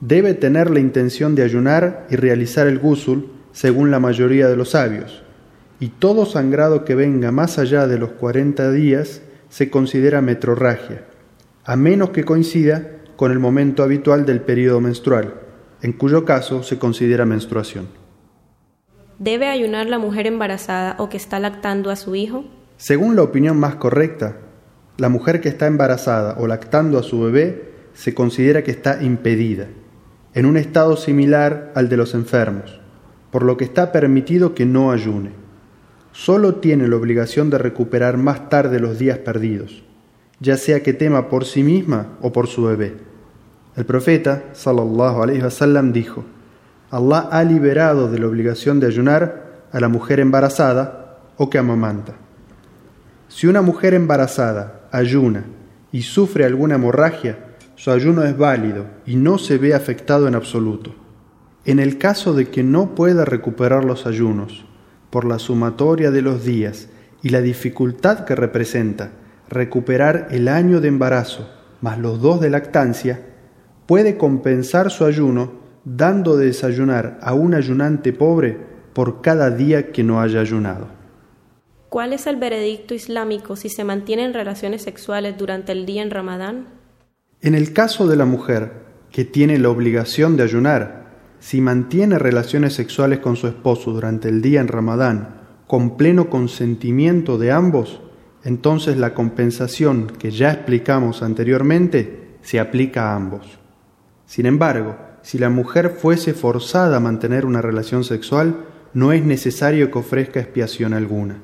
debe 0.00 0.34
tener 0.34 0.70
la 0.70 0.80
intención 0.80 1.34
de 1.34 1.42
ayunar 1.42 2.06
y 2.10 2.16
realizar 2.16 2.68
el 2.68 2.78
gúsul 2.78 3.32
según 3.52 3.90
la 3.90 3.98
mayoría 3.98 4.48
de 4.48 4.56
los 4.56 4.70
sabios. 4.70 5.24
Y 5.80 5.88
todo 5.88 6.26
sangrado 6.26 6.84
que 6.84 6.94
venga 6.94 7.32
más 7.32 7.58
allá 7.58 7.86
de 7.86 7.98
los 7.98 8.10
40 8.12 8.70
días 8.70 9.22
se 9.48 9.68
considera 9.68 10.20
metrorragia, 10.20 11.04
a 11.64 11.74
menos 11.74 12.10
que 12.10 12.24
coincida 12.24 12.86
con 13.16 13.32
el 13.32 13.38
momento 13.40 13.82
habitual 13.82 14.24
del 14.24 14.40
periodo 14.40 14.80
menstrual, 14.80 15.34
en 15.82 15.92
cuyo 15.92 16.24
caso 16.24 16.62
se 16.62 16.78
considera 16.78 17.24
menstruación. 17.24 17.88
¿Debe 19.18 19.48
ayunar 19.48 19.86
la 19.86 19.98
mujer 19.98 20.26
embarazada 20.26 20.96
o 20.98 21.08
que 21.08 21.16
está 21.16 21.38
lactando 21.38 21.90
a 21.90 21.96
su 21.96 22.14
hijo? 22.14 22.44
Según 22.76 23.16
la 23.16 23.22
opinión 23.22 23.58
más 23.58 23.74
correcta, 23.74 24.38
la 24.96 25.08
mujer 25.08 25.40
que 25.40 25.50
está 25.50 25.66
embarazada 25.66 26.36
o 26.38 26.46
lactando 26.46 26.98
a 26.98 27.02
su 27.02 27.20
bebé 27.20 27.70
se 27.92 28.14
considera 28.14 28.64
que 28.64 28.70
está 28.70 29.02
impedida, 29.02 29.68
en 30.34 30.46
un 30.46 30.56
estado 30.56 30.96
similar 30.96 31.72
al 31.74 31.88
de 31.88 31.96
los 31.96 32.14
enfermos, 32.14 32.80
por 33.30 33.42
lo 33.42 33.56
que 33.56 33.64
está 33.64 33.92
permitido 33.92 34.54
que 34.54 34.66
no 34.66 34.90
ayune. 34.90 35.32
Solo 36.12 36.56
tiene 36.56 36.88
la 36.88 36.96
obligación 36.96 37.50
de 37.50 37.58
recuperar 37.58 38.16
más 38.16 38.48
tarde 38.48 38.80
los 38.80 38.98
días 38.98 39.18
perdidos, 39.18 39.82
ya 40.40 40.56
sea 40.56 40.82
que 40.82 40.92
tema 40.92 41.28
por 41.28 41.44
sí 41.44 41.62
misma 41.62 42.16
o 42.20 42.32
por 42.32 42.46
su 42.46 42.64
bebé. 42.64 43.09
El 43.80 43.86
profeta, 43.86 44.42
sallallahu 44.52 45.22
alaihi 45.22 45.40
wasallam, 45.40 45.90
dijo: 45.90 46.22
Allah 46.90 47.30
ha 47.32 47.42
liberado 47.44 48.10
de 48.10 48.18
la 48.18 48.26
obligación 48.26 48.78
de 48.78 48.86
ayunar 48.86 49.62
a 49.72 49.80
la 49.80 49.88
mujer 49.88 50.20
embarazada 50.20 51.16
o 51.38 51.48
que 51.48 51.56
amamanta. 51.56 52.12
Si 53.28 53.46
una 53.46 53.62
mujer 53.62 53.94
embarazada 53.94 54.82
ayuna 54.92 55.44
y 55.92 56.02
sufre 56.02 56.44
alguna 56.44 56.74
hemorragia, 56.74 57.38
su 57.74 57.90
ayuno 57.90 58.22
es 58.22 58.36
válido 58.36 58.84
y 59.06 59.16
no 59.16 59.38
se 59.38 59.56
ve 59.56 59.72
afectado 59.72 60.28
en 60.28 60.34
absoluto. 60.34 60.94
En 61.64 61.78
el 61.78 61.96
caso 61.96 62.34
de 62.34 62.50
que 62.50 62.62
no 62.62 62.94
pueda 62.94 63.24
recuperar 63.24 63.86
los 63.86 64.06
ayunos, 64.06 64.66
por 65.08 65.24
la 65.24 65.38
sumatoria 65.38 66.10
de 66.10 66.20
los 66.20 66.44
días 66.44 66.88
y 67.22 67.30
la 67.30 67.40
dificultad 67.40 68.26
que 68.26 68.34
representa 68.34 69.12
recuperar 69.48 70.28
el 70.32 70.48
año 70.48 70.82
de 70.82 70.88
embarazo 70.88 71.48
más 71.80 71.98
los 71.98 72.20
dos 72.20 72.42
de 72.42 72.50
lactancia, 72.50 73.22
puede 73.90 74.16
compensar 74.16 74.88
su 74.92 75.04
ayuno 75.04 75.50
dando 75.84 76.36
de 76.36 76.46
desayunar 76.46 77.18
a 77.22 77.34
un 77.34 77.54
ayunante 77.54 78.12
pobre 78.12 78.56
por 78.92 79.20
cada 79.20 79.50
día 79.50 79.90
que 79.90 80.04
no 80.04 80.20
haya 80.20 80.38
ayunado. 80.38 80.86
¿Cuál 81.88 82.12
es 82.12 82.28
el 82.28 82.36
veredicto 82.36 82.94
islámico 82.94 83.56
si 83.56 83.68
se 83.68 83.82
mantienen 83.82 84.32
relaciones 84.32 84.82
sexuales 84.82 85.36
durante 85.36 85.72
el 85.72 85.86
día 85.86 86.02
en 86.02 86.12
Ramadán? 86.12 86.68
En 87.40 87.56
el 87.56 87.72
caso 87.72 88.06
de 88.06 88.14
la 88.14 88.26
mujer 88.26 88.70
que 89.10 89.24
tiene 89.24 89.58
la 89.58 89.70
obligación 89.70 90.36
de 90.36 90.44
ayunar, 90.44 91.10
si 91.40 91.60
mantiene 91.60 92.16
relaciones 92.16 92.74
sexuales 92.74 93.18
con 93.18 93.34
su 93.34 93.48
esposo 93.48 93.90
durante 93.90 94.28
el 94.28 94.40
día 94.40 94.60
en 94.60 94.68
Ramadán 94.68 95.40
con 95.66 95.96
pleno 95.96 96.30
consentimiento 96.30 97.38
de 97.38 97.50
ambos, 97.50 98.00
entonces 98.44 98.98
la 98.98 99.14
compensación 99.14 100.06
que 100.06 100.30
ya 100.30 100.52
explicamos 100.52 101.24
anteriormente 101.24 102.38
se 102.40 102.60
aplica 102.60 103.10
a 103.10 103.16
ambos. 103.16 103.59
Sin 104.30 104.46
embargo, 104.46 104.96
si 105.22 105.38
la 105.38 105.50
mujer 105.50 105.90
fuese 105.90 106.34
forzada 106.34 106.98
a 106.98 107.00
mantener 107.00 107.44
una 107.44 107.60
relación 107.60 108.04
sexual, 108.04 108.64
no 108.94 109.10
es 109.10 109.24
necesario 109.24 109.90
que 109.90 109.98
ofrezca 109.98 110.38
expiación 110.38 110.94
alguna. 110.94 111.40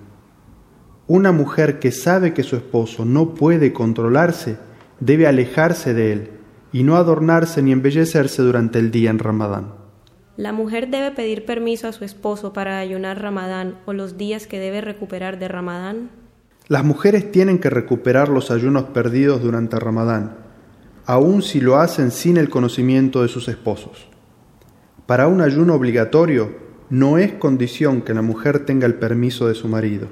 Una 1.08 1.32
mujer 1.32 1.80
que 1.80 1.90
sabe 1.90 2.32
que 2.32 2.44
su 2.44 2.54
esposo 2.54 3.04
no 3.04 3.34
puede 3.34 3.72
controlarse 3.72 4.56
debe 5.00 5.26
alejarse 5.26 5.94
de 5.94 6.12
él 6.12 6.30
y 6.70 6.84
no 6.84 6.94
adornarse 6.94 7.60
ni 7.60 7.72
embellecerse 7.72 8.40
durante 8.40 8.78
el 8.78 8.92
día 8.92 9.10
en 9.10 9.18
Ramadán. 9.18 9.74
¿La 10.36 10.52
mujer 10.52 10.88
debe 10.88 11.10
pedir 11.10 11.44
permiso 11.44 11.88
a 11.88 11.92
su 11.92 12.04
esposo 12.04 12.52
para 12.52 12.78
ayunar 12.78 13.20
Ramadán 13.20 13.80
o 13.86 13.94
los 13.94 14.16
días 14.16 14.46
que 14.46 14.60
debe 14.60 14.80
recuperar 14.80 15.40
de 15.40 15.48
Ramadán? 15.48 16.12
Las 16.68 16.84
mujeres 16.84 17.32
tienen 17.32 17.58
que 17.58 17.68
recuperar 17.68 18.28
los 18.28 18.52
ayunos 18.52 18.84
perdidos 18.84 19.42
durante 19.42 19.76
Ramadán, 19.80 20.45
aun 21.06 21.42
si 21.42 21.60
lo 21.60 21.78
hacen 21.78 22.10
sin 22.10 22.36
el 22.36 22.48
conocimiento 22.48 23.22
de 23.22 23.28
sus 23.28 23.48
esposos. 23.48 24.08
Para 25.06 25.28
un 25.28 25.40
ayuno 25.40 25.75
obligatorio 25.75 26.56
no 26.90 27.16
es 27.16 27.32
condición 27.32 28.02
que 28.02 28.12
la 28.12 28.22
mujer 28.22 28.66
tenga 28.66 28.86
el 28.86 28.94
permiso 28.94 29.46
de 29.46 29.54
su 29.54 29.68
marido. 29.68 30.08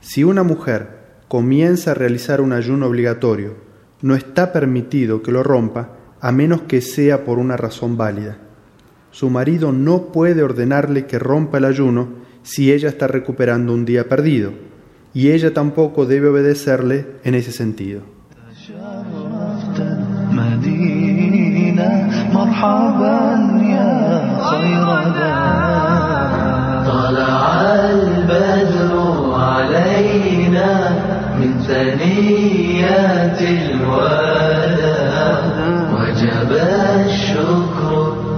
Si 0.00 0.22
una 0.22 0.42
mujer 0.42 1.00
comienza 1.28 1.92
a 1.92 1.94
realizar 1.94 2.42
un 2.42 2.52
ayuno 2.52 2.86
obligatorio, 2.86 3.54
no 4.02 4.14
está 4.14 4.52
permitido 4.52 5.22
que 5.22 5.32
lo 5.32 5.42
rompa 5.42 5.96
a 6.20 6.30
menos 6.30 6.62
que 6.62 6.82
sea 6.82 7.24
por 7.24 7.38
una 7.38 7.56
razón 7.56 7.96
válida. 7.96 8.36
Su 9.10 9.30
marido 9.30 9.72
no 9.72 10.12
puede 10.12 10.42
ordenarle 10.42 11.06
que 11.06 11.18
rompa 11.18 11.58
el 11.58 11.64
ayuno 11.64 12.08
si 12.42 12.72
ella 12.72 12.88
está 12.88 13.06
recuperando 13.06 13.72
un 13.72 13.84
día 13.84 14.08
perdido, 14.08 14.52
y 15.14 15.30
ella 15.30 15.54
tampoco 15.54 16.06
debe 16.06 16.28
obedecerle 16.28 17.06
en 17.24 17.34
ese 17.34 17.52
sentido. 17.52 18.02
مرحبا 22.61 23.21
يا 23.63 23.93
خير 24.49 24.87
طلع 26.85 27.41
البدر 27.93 28.93
علينا 29.33 30.71
من 31.39 31.51
ثنيات 31.67 33.39
الوداع 33.41 35.37
وجب 35.93 36.51
الشكر 37.05 37.91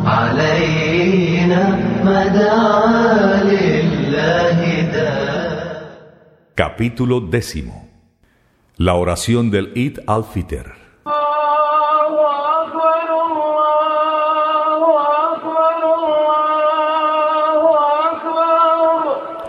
علينا 0.05 1.61
ما 2.05 2.27
دعا 2.27 3.43
لله 3.43 4.59
داع 4.93 5.29
Capítulo 6.55 7.21
décimo. 7.21 7.75
La 8.77 8.93
oración 8.95 9.49
del 9.49 9.71
Eid 9.75 9.95
al-Fitr. 10.07 10.82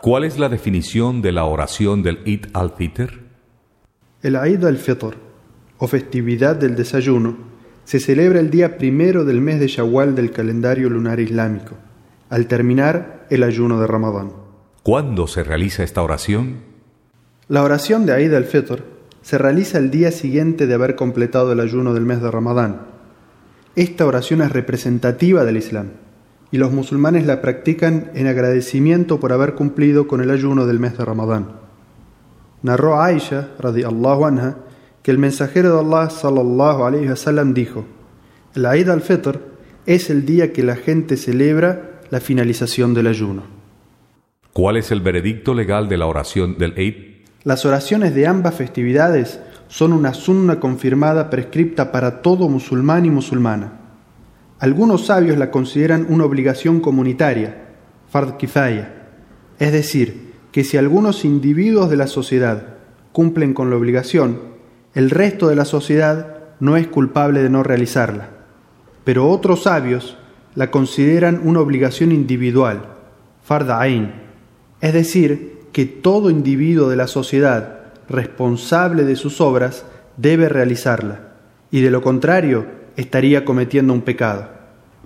¿Cuál 0.05 0.23
es 0.23 0.37
la 0.37 0.49
definición 0.49 1.23
de 1.23 1.31
la 1.31 1.45
oración 1.45 2.03
del 2.03 2.19
Eid 2.25 2.45
al-Fitr? 2.53 3.21
El 4.21 4.35
Eid 4.35 4.63
al-Fitr, 4.63 5.15
o 5.79 5.87
festividad 5.87 6.55
del 6.55 6.75
desayuno, 6.75 7.35
se 7.85 7.99
celebra 7.99 8.39
el 8.39 8.51
día 8.51 8.77
primero 8.77 9.25
del 9.25 9.41
mes 9.41 9.59
de 9.59 9.67
Shawwal 9.67 10.13
del 10.13 10.29
calendario 10.29 10.91
lunar 10.91 11.19
islámico, 11.19 11.73
al 12.29 12.45
terminar 12.45 13.25
el 13.31 13.41
ayuno 13.41 13.81
de 13.81 13.87
Ramadán. 13.87 14.31
¿Cuándo 14.83 15.25
se 15.25 15.43
realiza 15.43 15.81
esta 15.81 16.03
oración? 16.03 16.57
La 17.47 17.63
oración 17.63 18.05
de 18.05 18.15
Eid 18.15 18.35
al-Fitr 18.35 18.83
se 19.23 19.39
realiza 19.39 19.79
el 19.79 19.89
día 19.89 20.11
siguiente 20.11 20.67
de 20.67 20.73
haber 20.75 20.95
completado 20.95 21.51
el 21.51 21.59
ayuno 21.59 21.95
del 21.95 22.05
mes 22.05 22.21
de 22.21 22.29
Ramadán. 22.29 22.81
Esta 23.75 24.05
oración 24.05 24.43
es 24.43 24.51
representativa 24.51 25.43
del 25.45 25.57
Islam 25.57 26.04
y 26.55 26.57
los 26.57 26.71
musulmanes 26.71 27.25
la 27.25 27.41
practican 27.41 28.11
en 28.13 28.27
agradecimiento 28.27 29.19
por 29.19 29.33
haber 29.33 29.55
cumplido 29.55 30.07
con 30.07 30.21
el 30.21 30.31
ayuno 30.31 30.65
del 30.65 30.79
mes 30.79 30.97
de 30.97 31.03
Ramadán. 31.03 31.47
Narró 32.63 33.01
Aisha, 33.01 33.49
radiallahu 33.59 34.23
anha, 34.23 34.55
que 35.03 35.11
el 35.11 35.17
mensajero 35.17 35.73
de 35.73 35.79
Allah 35.81 36.09
sallallahu 36.09 36.85
alayhi 36.85 37.09
wasallam 37.09 37.53
dijo: 37.53 37.83
El 38.55 38.63
Eid 38.67 38.87
al-Fitr 38.87 39.37
es 39.85 40.09
el 40.09 40.25
día 40.25 40.53
que 40.53 40.63
la 40.63 40.77
gente 40.77 41.17
celebra 41.17 41.99
la 42.09 42.21
finalización 42.21 42.93
del 42.93 43.07
ayuno. 43.07 43.43
¿Cuál 44.53 44.77
es 44.77 44.91
el 44.91 45.01
veredicto 45.01 45.53
legal 45.53 45.89
de 45.89 45.97
la 45.97 46.05
oración 46.05 46.57
del 46.57 46.77
Eid? 46.77 47.25
Las 47.43 47.65
oraciones 47.65 48.15
de 48.15 48.27
ambas 48.27 48.55
festividades 48.55 49.41
son 49.67 49.91
una 49.91 50.13
sunna 50.13 50.61
confirmada 50.61 51.29
prescripta 51.29 51.91
para 51.91 52.21
todo 52.21 52.47
musulmán 52.47 53.05
y 53.05 53.09
musulmana. 53.09 53.84
Algunos 54.59 55.07
sabios 55.07 55.37
la 55.37 55.51
consideran 55.51 56.05
una 56.09 56.23
obligación 56.23 56.79
comunitaria, 56.79 57.57
fard 58.09 58.37
kifaya, 58.37 58.93
es 59.59 59.73
decir, 59.73 60.33
que 60.53 60.63
si 60.63 60.77
algunos 60.77 61.25
individuos 61.25 61.89
de 61.89 61.97
la 61.97 62.07
sociedad 62.07 62.75
cumplen 63.11 63.53
con 63.53 63.69
la 63.69 63.75
obligación, 63.75 64.39
el 64.93 65.09
resto 65.09 65.49
de 65.49 65.57
la 65.57 65.65
sociedad 65.65 66.37
no 66.61 66.77
es 66.77 66.87
culpable 66.87 67.43
de 67.43 67.49
no 67.49 67.63
realizarla. 67.63 68.29
Pero 69.03 69.29
otros 69.29 69.63
sabios 69.63 70.17
la 70.55 70.71
consideran 70.71 71.41
una 71.43 71.59
obligación 71.59 72.13
individual, 72.13 72.85
fard 73.43 73.69
ain, 73.71 74.13
es 74.79 74.93
decir, 74.93 75.59
que 75.73 75.85
todo 75.85 76.29
individuo 76.29 76.87
de 76.87 76.95
la 76.95 77.07
sociedad 77.07 77.91
responsable 78.07 79.03
de 79.03 79.17
sus 79.17 79.41
obras 79.41 79.85
debe 80.15 80.47
realizarla, 80.47 81.33
y 81.71 81.81
de 81.81 81.91
lo 81.91 82.01
contrario 82.01 82.84
estaría 82.95 83.45
cometiendo 83.45 83.93
un 83.93 84.01
pecado. 84.01 84.49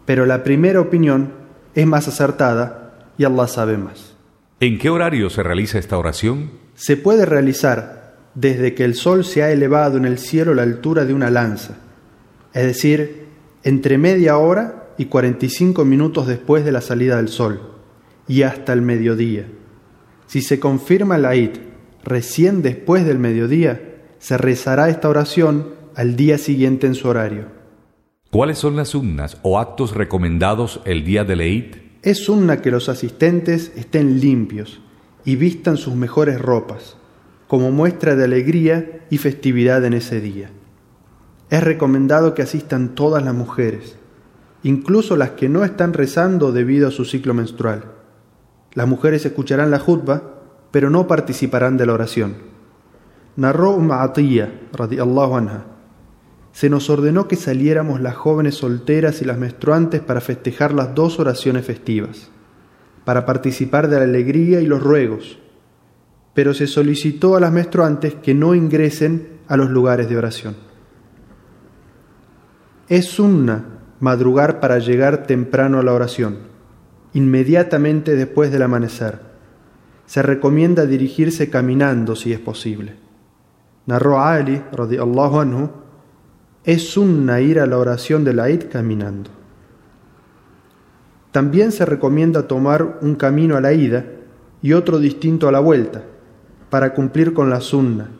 Pero 0.05 0.25
la 0.25 0.43
primera 0.43 0.81
opinión 0.81 1.33
es 1.75 1.85
más 1.85 2.07
acertada 2.07 3.11
y 3.17 3.25
Allah 3.25 3.47
sabe 3.47 3.77
más. 3.77 4.15
¿En 4.59 4.77
qué 4.77 4.89
horario 4.89 5.29
se 5.29 5.43
realiza 5.43 5.79
esta 5.79 5.97
oración? 5.97 6.51
Se 6.75 6.97
puede 6.97 7.25
realizar 7.25 8.15
desde 8.35 8.73
que 8.73 8.85
el 8.85 8.95
sol 8.95 9.23
se 9.25 9.43
ha 9.43 9.51
elevado 9.51 9.97
en 9.97 10.05
el 10.05 10.17
cielo 10.17 10.51
a 10.51 10.55
la 10.55 10.63
altura 10.63 11.05
de 11.05 11.13
una 11.13 11.29
lanza, 11.29 11.77
es 12.53 12.63
decir, 12.63 13.25
entre 13.63 13.97
media 13.97 14.37
hora 14.37 14.89
y 14.97 15.05
45 15.05 15.85
minutos 15.85 16.27
después 16.27 16.65
de 16.65 16.71
la 16.71 16.81
salida 16.81 17.17
del 17.17 17.29
sol, 17.29 17.61
y 18.27 18.43
hasta 18.43 18.73
el 18.73 18.81
mediodía. 18.81 19.47
Si 20.27 20.41
se 20.41 20.59
confirma 20.59 21.17
la 21.17 21.33
Eid 21.33 21.57
recién 22.03 22.61
después 22.61 23.05
del 23.05 23.19
mediodía, 23.19 23.81
se 24.19 24.37
rezará 24.37 24.89
esta 24.89 25.09
oración 25.09 25.69
al 25.95 26.15
día 26.15 26.37
siguiente 26.37 26.87
en 26.87 26.95
su 26.95 27.07
horario. 27.07 27.58
¿Cuáles 28.31 28.59
son 28.59 28.75
las 28.75 28.89
sunnas 28.89 29.37
o 29.41 29.57
actos 29.57 29.95
recomendados 29.95 30.81
el 30.85 31.03
día 31.03 31.23
del 31.23 31.41
Eid? 31.41 31.77
Es 32.03 32.25
sunna 32.25 32.61
que 32.61 32.69
los 32.69 32.87
asistentes 32.87 33.71
estén 33.75 34.19
limpios 34.19 34.81
y 35.25 35.35
vistan 35.35 35.77
sus 35.77 35.95
mejores 35.95 36.39
ropas, 36.39 36.95
como 37.47 37.71
muestra 37.71 38.15
de 38.15 38.25
alegría 38.25 38.99
y 39.09 39.17
festividad 39.17 39.83
en 39.83 39.93
ese 39.93 40.21
día. 40.21 40.51
Es 41.49 41.63
recomendado 41.63 42.35
que 42.35 42.43
asistan 42.43 42.93
todas 42.93 43.25
las 43.25 43.33
mujeres, 43.33 43.95
incluso 44.61 45.17
las 45.17 45.31
que 45.31 45.49
no 45.49 45.63
están 45.63 45.93
rezando 45.93 46.51
debido 46.51 46.89
a 46.89 46.91
su 46.91 47.05
ciclo 47.05 47.33
menstrual. 47.33 47.85
Las 48.73 48.87
mujeres 48.87 49.25
escucharán 49.25 49.71
la 49.71 49.79
jutba, 49.79 50.35
pero 50.69 50.91
no 50.91 51.07
participarán 51.07 51.77
de 51.77 51.87
la 51.87 51.93
oración. 51.93 52.35
Narró 53.37 53.79
Ma'atiyya, 53.79 54.67
radiallahu 54.71 55.35
anha. 55.35 55.78
Se 56.51 56.69
nos 56.69 56.89
ordenó 56.89 57.27
que 57.27 57.35
saliéramos 57.35 58.01
las 58.01 58.15
jóvenes 58.15 58.55
solteras 58.55 59.21
y 59.21 59.25
las 59.25 59.37
menstruantes 59.37 60.01
para 60.01 60.21
festejar 60.21 60.73
las 60.73 60.95
dos 60.95 61.19
oraciones 61.19 61.65
festivas, 61.65 62.29
para 63.05 63.25
participar 63.25 63.87
de 63.87 63.97
la 63.97 64.03
alegría 64.03 64.61
y 64.61 64.65
los 64.65 64.81
ruegos, 64.81 65.39
pero 66.33 66.53
se 66.53 66.67
solicitó 66.67 67.35
a 67.35 67.39
las 67.39 67.51
menstruantes 67.51 68.15
que 68.15 68.33
no 68.33 68.55
ingresen 68.55 69.39
a 69.47 69.57
los 69.57 69.69
lugares 69.69 70.09
de 70.09 70.17
oración. 70.17 70.55
Es 72.87 73.05
sunna 73.05 73.65
madrugar 73.99 74.59
para 74.59 74.79
llegar 74.79 75.27
temprano 75.27 75.79
a 75.79 75.83
la 75.83 75.93
oración, 75.93 76.37
inmediatamente 77.13 78.15
después 78.15 78.51
del 78.51 78.63
amanecer. 78.63 79.19
Se 80.05 80.21
recomienda 80.23 80.85
dirigirse 80.85 81.49
caminando 81.49 82.15
si 82.15 82.33
es 82.33 82.39
posible. 82.39 82.95
Narró 83.85 84.21
Ali, 84.21 84.61
anhu, 84.71 85.69
es 86.69 86.91
sunna 86.91 87.41
ir 87.41 87.59
a 87.59 87.65
la 87.65 87.79
oración 87.79 88.23
de 88.23 88.31
la 88.35 88.47
Eid 88.47 88.65
caminando. 88.71 89.31
También 91.31 91.71
se 91.71 91.83
recomienda 91.83 92.47
tomar 92.47 92.99
un 93.01 93.15
camino 93.15 93.57
a 93.57 93.61
la 93.61 93.73
ida 93.73 94.05
y 94.61 94.73
otro 94.73 94.99
distinto 94.99 95.47
a 95.47 95.51
la 95.51 95.61
vuelta, 95.61 96.03
para 96.69 96.93
cumplir 96.93 97.33
con 97.33 97.49
la 97.49 97.59
sunna 97.59 98.11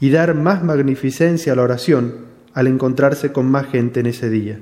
y 0.00 0.08
dar 0.08 0.34
más 0.34 0.64
magnificencia 0.64 1.52
a 1.52 1.56
la 1.56 1.64
oración 1.64 2.14
al 2.54 2.66
encontrarse 2.66 3.30
con 3.30 3.50
más 3.50 3.66
gente 3.66 4.00
en 4.00 4.06
ese 4.06 4.30
día. 4.30 4.58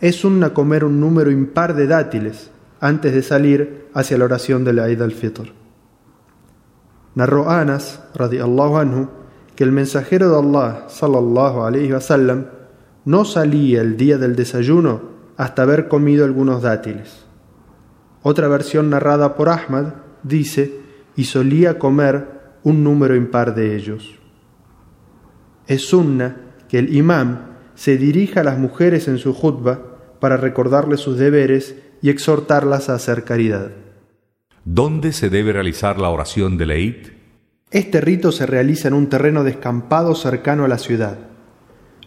Es 0.00 0.16
sunna 0.16 0.54
comer 0.54 0.84
un 0.84 0.98
número 0.98 1.30
impar 1.30 1.76
de 1.76 1.86
dátiles 1.86 2.50
antes 2.80 3.14
de 3.14 3.22
salir 3.22 3.86
hacia 3.94 4.18
la 4.18 4.24
oración 4.24 4.64
de 4.64 4.72
la 4.72 4.88
Eid 4.88 5.00
al-Fitr. 5.00 5.52
Narró 7.14 7.48
Anas, 7.48 8.02
radiallahu 8.12 8.76
anhu, 8.76 9.23
que 9.56 9.64
el 9.64 9.72
mensajero 9.72 10.30
de 10.30 10.38
Allah, 10.38 10.84
sallallahu 10.88 11.62
alayhi 11.62 11.92
wasallam, 11.92 12.46
no 13.04 13.24
salía 13.24 13.80
el 13.80 13.96
día 13.96 14.18
del 14.18 14.34
desayuno 14.34 15.02
hasta 15.36 15.62
haber 15.62 15.88
comido 15.88 16.24
algunos 16.24 16.62
dátiles. 16.62 17.24
Otra 18.22 18.48
versión 18.48 18.90
narrada 18.90 19.36
por 19.36 19.48
Ahmad 19.48 19.94
dice, 20.22 20.80
y 21.16 21.24
solía 21.24 21.78
comer 21.78 22.26
un 22.62 22.82
número 22.82 23.14
impar 23.14 23.54
de 23.54 23.76
ellos. 23.76 24.18
Es 25.66 25.86
sunna 25.86 26.36
que 26.68 26.78
el 26.78 26.94
imam 26.94 27.54
se 27.74 27.96
dirija 27.96 28.40
a 28.40 28.44
las 28.44 28.58
mujeres 28.58 29.08
en 29.08 29.18
su 29.18 29.34
jutba 29.34 30.16
para 30.20 30.36
recordarles 30.36 31.00
sus 31.00 31.18
deberes 31.18 31.76
y 32.00 32.10
exhortarlas 32.10 32.88
a 32.88 32.94
hacer 32.94 33.24
caridad. 33.24 33.70
¿Dónde 34.64 35.12
se 35.12 35.28
debe 35.28 35.52
realizar 35.52 35.98
la 35.98 36.08
oración 36.08 36.56
de 36.56 36.64
Eid? 36.74 37.08
Este 37.74 38.00
rito 38.00 38.30
se 38.30 38.46
realiza 38.46 38.86
en 38.86 38.94
un 38.94 39.08
terreno 39.08 39.42
descampado 39.42 40.14
cercano 40.14 40.64
a 40.64 40.68
la 40.68 40.78
ciudad. 40.78 41.18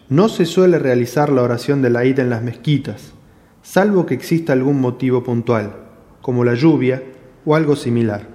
No 0.08 0.30
se 0.30 0.46
suele 0.46 0.78
realizar 0.78 1.28
la 1.28 1.42
oración 1.42 1.82
de 1.82 1.90
la 1.90 2.04
Eid 2.04 2.20
en 2.20 2.30
las 2.30 2.42
mezquitas, 2.42 3.12
salvo 3.60 4.06
que 4.06 4.14
exista 4.14 4.54
algún 4.54 4.80
motivo 4.80 5.22
puntual, 5.22 5.74
como 6.22 6.42
la 6.42 6.54
lluvia 6.54 7.02
o 7.44 7.54
algo 7.54 7.76
similar. 7.76 8.28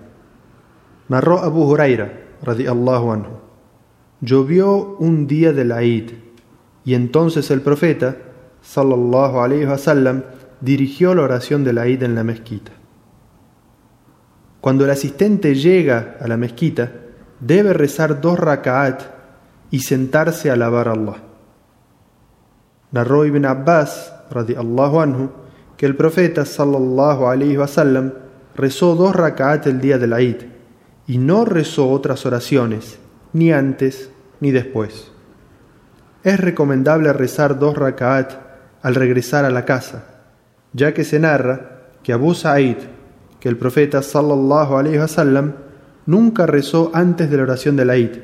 Narró 1.10 1.40
Abu 1.40 1.64
Huraira, 1.64 2.14
radiallahu 2.44 3.12
anhu. 3.12 3.40
Llovió 4.22 4.96
un 5.00 5.26
día 5.26 5.54
de 5.54 5.66
la 5.66 5.82
Eid, 5.82 6.12
y 6.86 6.94
entonces 6.94 7.50
el 7.50 7.62
profeta, 7.62 8.16
sallallahu 8.62 9.40
alayhi 9.40 9.66
wasallam, 9.66 10.22
dirigió 10.62 11.16
la 11.16 11.24
oración 11.24 11.64
de 11.64 11.74
la 11.74 11.88
Eid 11.88 12.04
en 12.04 12.14
la 12.14 12.24
mezquita. 12.24 12.74
Cuando 14.62 14.86
el 14.86 14.92
asistente 14.92 15.56
llega 15.56 16.18
a 16.22 16.28
la 16.28 16.38
mezquita, 16.38 17.00
debe 17.46 17.74
rezar 17.74 18.22
dos 18.22 18.40
raka'at 18.40 19.02
y 19.70 19.80
sentarse 19.80 20.50
a 20.50 20.54
alabar 20.54 20.88
a 20.88 20.92
Allah. 20.92 21.18
Narró 22.92 23.26
Ibn 23.26 23.46
Abbas, 23.46 24.14
radiallahu 24.30 25.00
anhu, 25.02 25.30
que 25.78 25.86
el 25.86 25.96
profeta 25.96 26.46
sallallahu 26.46 27.28
alayhi 27.28 27.58
wasallam 27.58 28.14
rezó 28.56 28.96
dos 28.96 29.16
raka'at 29.16 29.68
el 29.68 29.82
día 29.82 29.98
de 29.98 30.08
la 30.08 30.20
Eid 30.20 30.44
y 31.08 31.18
no 31.18 31.44
rezó 31.44 31.90
otras 31.90 32.26
oraciones, 32.26 32.98
ni 33.34 33.52
antes 33.52 34.10
ni 34.40 34.52
después. 34.52 35.12
Es 36.24 36.40
recomendable 36.40 37.12
rezar 37.12 37.60
dos 37.60 37.76
raka'at 37.76 38.32
al 38.82 38.96
regresar 38.96 39.44
a 39.44 39.50
la 39.50 39.66
casa, 39.66 40.06
ya 40.72 40.94
que 40.94 41.04
se 41.04 41.20
narra 41.20 41.90
que 42.04 42.14
Abu 42.14 42.34
Sa'id, 42.34 42.78
que 43.40 43.50
el 43.50 43.58
profeta 43.58 44.02
sallallahu 44.02 44.78
alaihi 44.78 45.00
wasallam 45.00 45.54
nunca 46.06 46.46
rezó 46.46 46.92
antes 46.94 47.30
de 47.30 47.38
la 47.38 47.44
oración 47.44 47.76
de 47.76 47.86
la 47.86 47.96
Eid, 47.96 48.18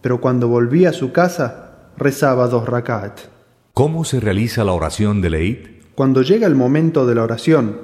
pero 0.00 0.20
cuando 0.20 0.48
volvía 0.48 0.90
a 0.90 0.92
su 0.92 1.12
casa 1.12 1.88
rezaba 1.96 2.48
dos 2.48 2.68
raka'at. 2.68 3.20
¿Cómo 3.72 4.04
se 4.04 4.20
realiza 4.20 4.64
la 4.64 4.72
oración 4.72 5.20
de 5.20 5.28
Eid? 5.28 5.58
Cuando 5.94 6.22
llega 6.22 6.46
el 6.46 6.54
momento 6.54 7.06
de 7.06 7.14
la 7.14 7.22
oración, 7.22 7.80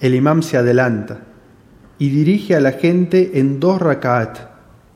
el 0.00 0.14
imam 0.14 0.42
se 0.42 0.56
adelanta 0.56 1.20
y 1.98 2.08
dirige 2.10 2.56
a 2.56 2.60
la 2.60 2.72
gente 2.72 3.38
en 3.38 3.60
dos 3.60 3.80
raka'at 3.80 4.38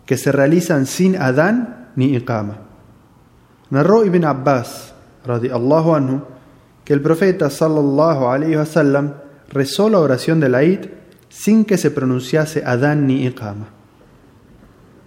que 0.05 0.17
se 0.17 0.33
realizan 0.33 0.87
sin 0.87 1.17
adán 1.17 1.91
ni 1.97 2.15
iqama. 2.17 2.59
Narró 3.71 4.05
Ibn 4.05 4.25
Abbas, 4.25 4.95
radiallahu 5.25 5.95
anhu, 5.95 6.23
que 6.85 6.93
el 6.93 7.03
profeta 7.03 7.51
sallallahu 7.51 8.27
alayhi 8.29 8.57
wasallam 8.57 9.15
rezó 9.49 9.89
la 9.89 9.99
oración 9.99 10.41
de 10.41 10.49
la 10.49 10.62
Eid 10.62 10.87
sin 11.29 11.65
que 11.65 11.77
se 11.79 11.91
pronunciase 11.91 12.62
adán 12.65 13.07
ni 13.07 13.27
iqama. 13.27 13.69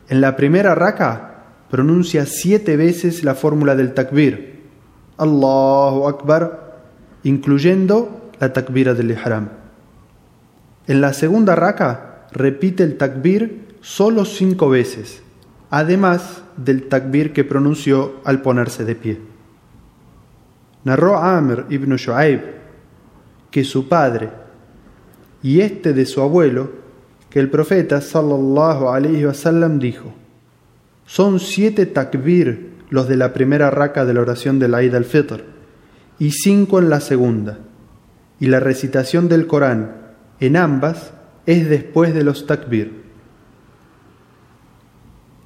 En 0.09 0.21
la 0.21 0.35
primera 0.35 0.75
raka 0.75 1.43
pronuncia 1.69 2.25
siete 2.25 2.77
veces 2.77 3.23
la 3.23 3.35
fórmula 3.35 3.75
del 3.75 3.93
takbir, 3.93 4.63
Allahu 5.17 6.07
Akbar, 6.07 6.81
incluyendo 7.23 8.31
la 8.39 8.53
takbira 8.53 8.93
del 8.93 9.11
ihram. 9.11 9.49
En 10.87 11.01
la 11.01 11.13
segunda 11.13 11.55
raka 11.55 12.27
repite 12.31 12.83
el 12.83 12.97
takbir 12.97 13.77
solo 13.81 14.25
cinco 14.25 14.69
veces, 14.69 15.21
además 15.69 16.41
del 16.57 16.89
takbir 16.89 17.33
que 17.33 17.43
pronunció 17.43 18.15
al 18.23 18.41
ponerse 18.41 18.85
de 18.85 18.95
pie. 18.95 19.21
Narró 20.83 21.17
Amr 21.17 21.65
ibn 21.69 21.95
Shu'aib 21.95 22.41
que 23.51 23.63
su 23.63 23.87
padre 23.87 24.29
y 25.41 25.61
este 25.61 25.93
de 25.93 26.05
su 26.05 26.21
abuelo, 26.21 26.71
que 27.29 27.39
el 27.39 27.49
profeta 27.49 28.01
sallallahu 28.01 28.89
alaihi 28.89 29.25
wasallam 29.25 29.79
dijo: 29.79 30.13
Son 31.05 31.39
siete 31.39 31.85
takbir 31.85 32.69
los 32.89 33.07
de 33.07 33.17
la 33.17 33.33
primera 33.33 33.69
raka 33.69 34.05
de 34.05 34.13
la 34.13 34.21
oración 34.21 34.59
del 34.59 34.73
Eid 34.73 34.95
al-Fitr 34.95 35.43
y 36.17 36.31
cinco 36.31 36.79
en 36.79 36.89
la 36.89 36.99
segunda. 36.99 37.59
Y 38.39 38.47
la 38.47 38.59
recitación 38.59 39.27
del 39.29 39.47
Corán 39.47 39.95
en 40.39 40.55
ambas 40.55 41.11
es 41.45 41.69
después 41.69 42.13
de 42.13 42.23
los 42.23 42.47
takbir. 42.47 43.03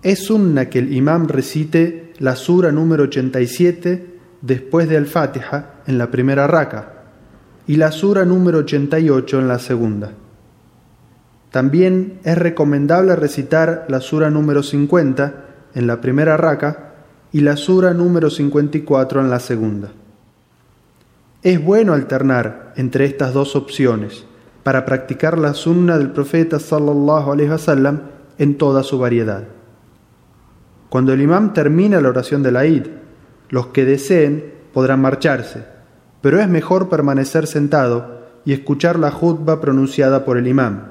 Es 0.03 0.25
sunna 0.25 0.69
que 0.69 0.79
el 0.79 0.93
imam 0.93 1.27
recite 1.27 2.13
la 2.19 2.35
sura 2.35 2.71
número 2.71 3.03
87 3.03 4.13
después 4.41 4.89
de 4.89 4.97
Al-Fatiha 4.97 5.81
en 5.87 5.97
la 5.97 6.11
primera 6.11 6.45
raka 6.45 6.92
y 7.67 7.77
la 7.77 7.91
sura 7.91 8.25
número 8.25 8.59
88 8.59 9.39
en 9.39 9.47
la 9.47 9.59
segunda. 9.59 10.11
También 11.51 12.19
es 12.23 12.37
recomendable 12.37 13.15
recitar 13.15 13.85
la 13.87 14.01
sura 14.01 14.29
número 14.29 14.63
50 14.63 15.45
en 15.75 15.87
la 15.87 16.01
primera 16.01 16.35
raka 16.35 16.93
y 17.31 17.41
la 17.41 17.57
sura 17.57 17.93
número 17.93 18.29
54 18.29 19.21
en 19.21 19.29
la 19.29 19.39
segunda. 19.39 19.91
Es 21.41 21.63
bueno 21.63 21.93
alternar 21.93 22.73
entre 22.75 23.05
estas 23.05 23.33
dos 23.33 23.55
opciones 23.55 24.25
para 24.63 24.85
practicar 24.85 25.37
la 25.37 25.53
sunna 25.53 25.97
del 25.97 26.11
profeta 26.11 26.59
sallallahu 26.59 27.33
alaihi 27.33 27.49
wasallam 27.49 28.01
en 28.37 28.57
toda 28.57 28.81
su 28.81 28.97
variedad. 28.97 29.43
Cuando 30.89 31.13
el 31.13 31.21
imam 31.21 31.53
termina 31.53 31.99
la 32.01 32.09
oración 32.09 32.43
de 32.43 32.51
la 32.51 32.65
Eid, 32.65 32.87
los 33.49 33.67
que 33.67 33.83
deseen 33.83 34.53
podrán 34.73 35.01
marcharse, 35.01 35.72
pero 36.23 36.39
es 36.39 36.47
mejor 36.47 36.87
permanecer 36.87 37.47
sentado 37.47 38.21
y 38.45 38.53
escuchar 38.53 38.97
la 38.97 39.11
jutba 39.11 39.59
pronunciada 39.59 40.23
por 40.23 40.37
el 40.37 40.47
imam, 40.47 40.83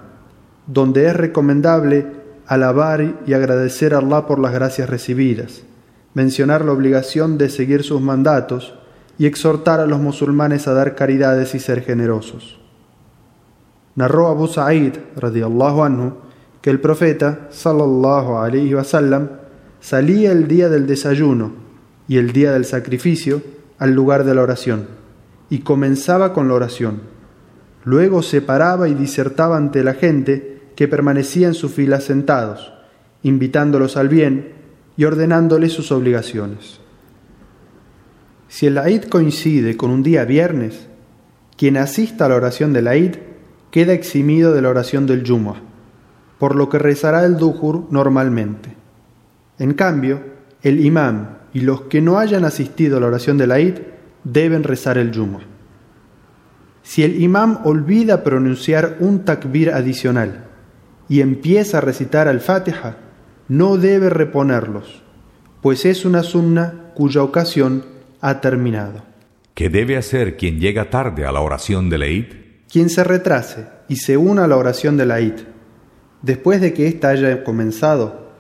donde 0.66 1.06
es 1.06 1.16
recomendable 1.16 2.06
alabar 2.46 3.14
y 3.26 3.32
agradecer 3.32 3.94
a 3.94 3.98
Allah 4.00 4.26
por 4.26 4.38
las 4.38 4.52
gracias 4.52 4.90
recibidas, 4.90 5.62
mencionar 6.12 6.66
la 6.66 6.72
obligación 6.72 7.38
de 7.38 7.48
seguir 7.48 7.82
sus 7.82 8.02
mandatos 8.02 8.74
y 9.16 9.24
exhortar 9.24 9.80
a 9.80 9.86
los 9.86 10.00
musulmanes 10.00 10.68
a 10.68 10.74
dar 10.74 10.94
caridades 10.94 11.54
y 11.54 11.60
ser 11.60 11.80
generosos. 11.80 12.60
Narró 13.94 14.28
Abu 14.28 14.48
Sa'id 14.48 14.96
radiallahu 15.16 15.82
anhu 15.82 16.12
que 16.60 16.68
el 16.68 16.78
profeta 16.78 17.48
sallallahu 17.48 18.74
wasallam 18.74 19.30
salía 19.80 20.30
el 20.30 20.46
día 20.46 20.68
del 20.68 20.86
desayuno 20.86 21.52
y 22.06 22.18
el 22.18 22.32
día 22.32 22.52
del 22.52 22.66
sacrificio 22.66 23.40
al 23.78 23.94
lugar 23.94 24.24
de 24.24 24.34
la 24.34 24.42
oración 24.42 25.01
y 25.52 25.58
comenzaba 25.58 26.32
con 26.32 26.48
la 26.48 26.54
oración. 26.54 27.02
Luego 27.84 28.22
se 28.22 28.40
paraba 28.40 28.88
y 28.88 28.94
disertaba 28.94 29.58
ante 29.58 29.84
la 29.84 29.92
gente 29.92 30.62
que 30.74 30.88
permanecía 30.88 31.46
en 31.46 31.52
su 31.52 31.68
fila 31.68 32.00
sentados, 32.00 32.72
invitándolos 33.22 33.98
al 33.98 34.08
bien 34.08 34.54
y 34.96 35.04
ordenándoles 35.04 35.74
sus 35.74 35.92
obligaciones. 35.92 36.80
Si 38.48 38.66
el 38.66 38.78
Eid 38.78 39.10
coincide 39.10 39.76
con 39.76 39.90
un 39.90 40.02
día 40.02 40.24
viernes, 40.24 40.86
quien 41.58 41.76
asista 41.76 42.24
a 42.24 42.28
la 42.30 42.36
oración 42.36 42.72
del 42.72 42.86
Eid 42.86 43.16
queda 43.70 43.92
eximido 43.92 44.54
de 44.54 44.62
la 44.62 44.70
oración 44.70 45.06
del 45.06 45.22
Jumu'ah, 45.22 45.60
por 46.38 46.56
lo 46.56 46.70
que 46.70 46.78
rezará 46.78 47.26
el 47.26 47.36
Duhur 47.36 47.88
normalmente. 47.90 48.74
En 49.58 49.74
cambio, 49.74 50.18
el 50.62 50.82
imam 50.82 51.40
y 51.52 51.60
los 51.60 51.82
que 51.82 52.00
no 52.00 52.18
hayan 52.18 52.46
asistido 52.46 52.96
a 52.96 53.00
la 53.00 53.08
oración 53.08 53.36
del 53.36 53.50
Eid 53.50 53.91
deben 54.24 54.62
rezar 54.62 54.98
el 54.98 55.14
Jumu'ah. 55.14 55.52
Si 56.82 57.04
el 57.04 57.22
imam 57.22 57.60
olvida 57.64 58.24
pronunciar 58.24 58.96
un 59.00 59.24
takbir 59.24 59.70
adicional 59.70 60.44
y 61.08 61.20
empieza 61.20 61.78
a 61.78 61.80
recitar 61.80 62.28
al 62.28 62.40
Fatiha, 62.40 62.96
no 63.48 63.76
debe 63.76 64.10
reponerlos, 64.10 65.02
pues 65.60 65.84
es 65.84 66.04
una 66.04 66.22
sunna 66.22 66.90
cuya 66.94 67.22
ocasión 67.22 67.84
ha 68.20 68.40
terminado. 68.40 69.04
¿Qué 69.54 69.68
debe 69.68 69.96
hacer 69.96 70.36
quien 70.36 70.58
llega 70.58 70.90
tarde 70.90 71.24
a 71.24 71.32
la 71.32 71.40
oración 71.40 71.88
de 71.88 71.96
Eid? 71.96 72.26
Quien 72.70 72.88
se 72.88 73.04
retrase 73.04 73.66
y 73.88 73.96
se 73.96 74.16
una 74.16 74.44
a 74.44 74.48
la 74.48 74.56
oración 74.56 74.96
de 74.96 75.06
la 75.06 75.20
Eid, 75.20 75.40
después 76.22 76.60
de 76.60 76.72
que 76.72 76.88
ésta 76.88 77.10
haya 77.10 77.44
comenzado, 77.44 78.32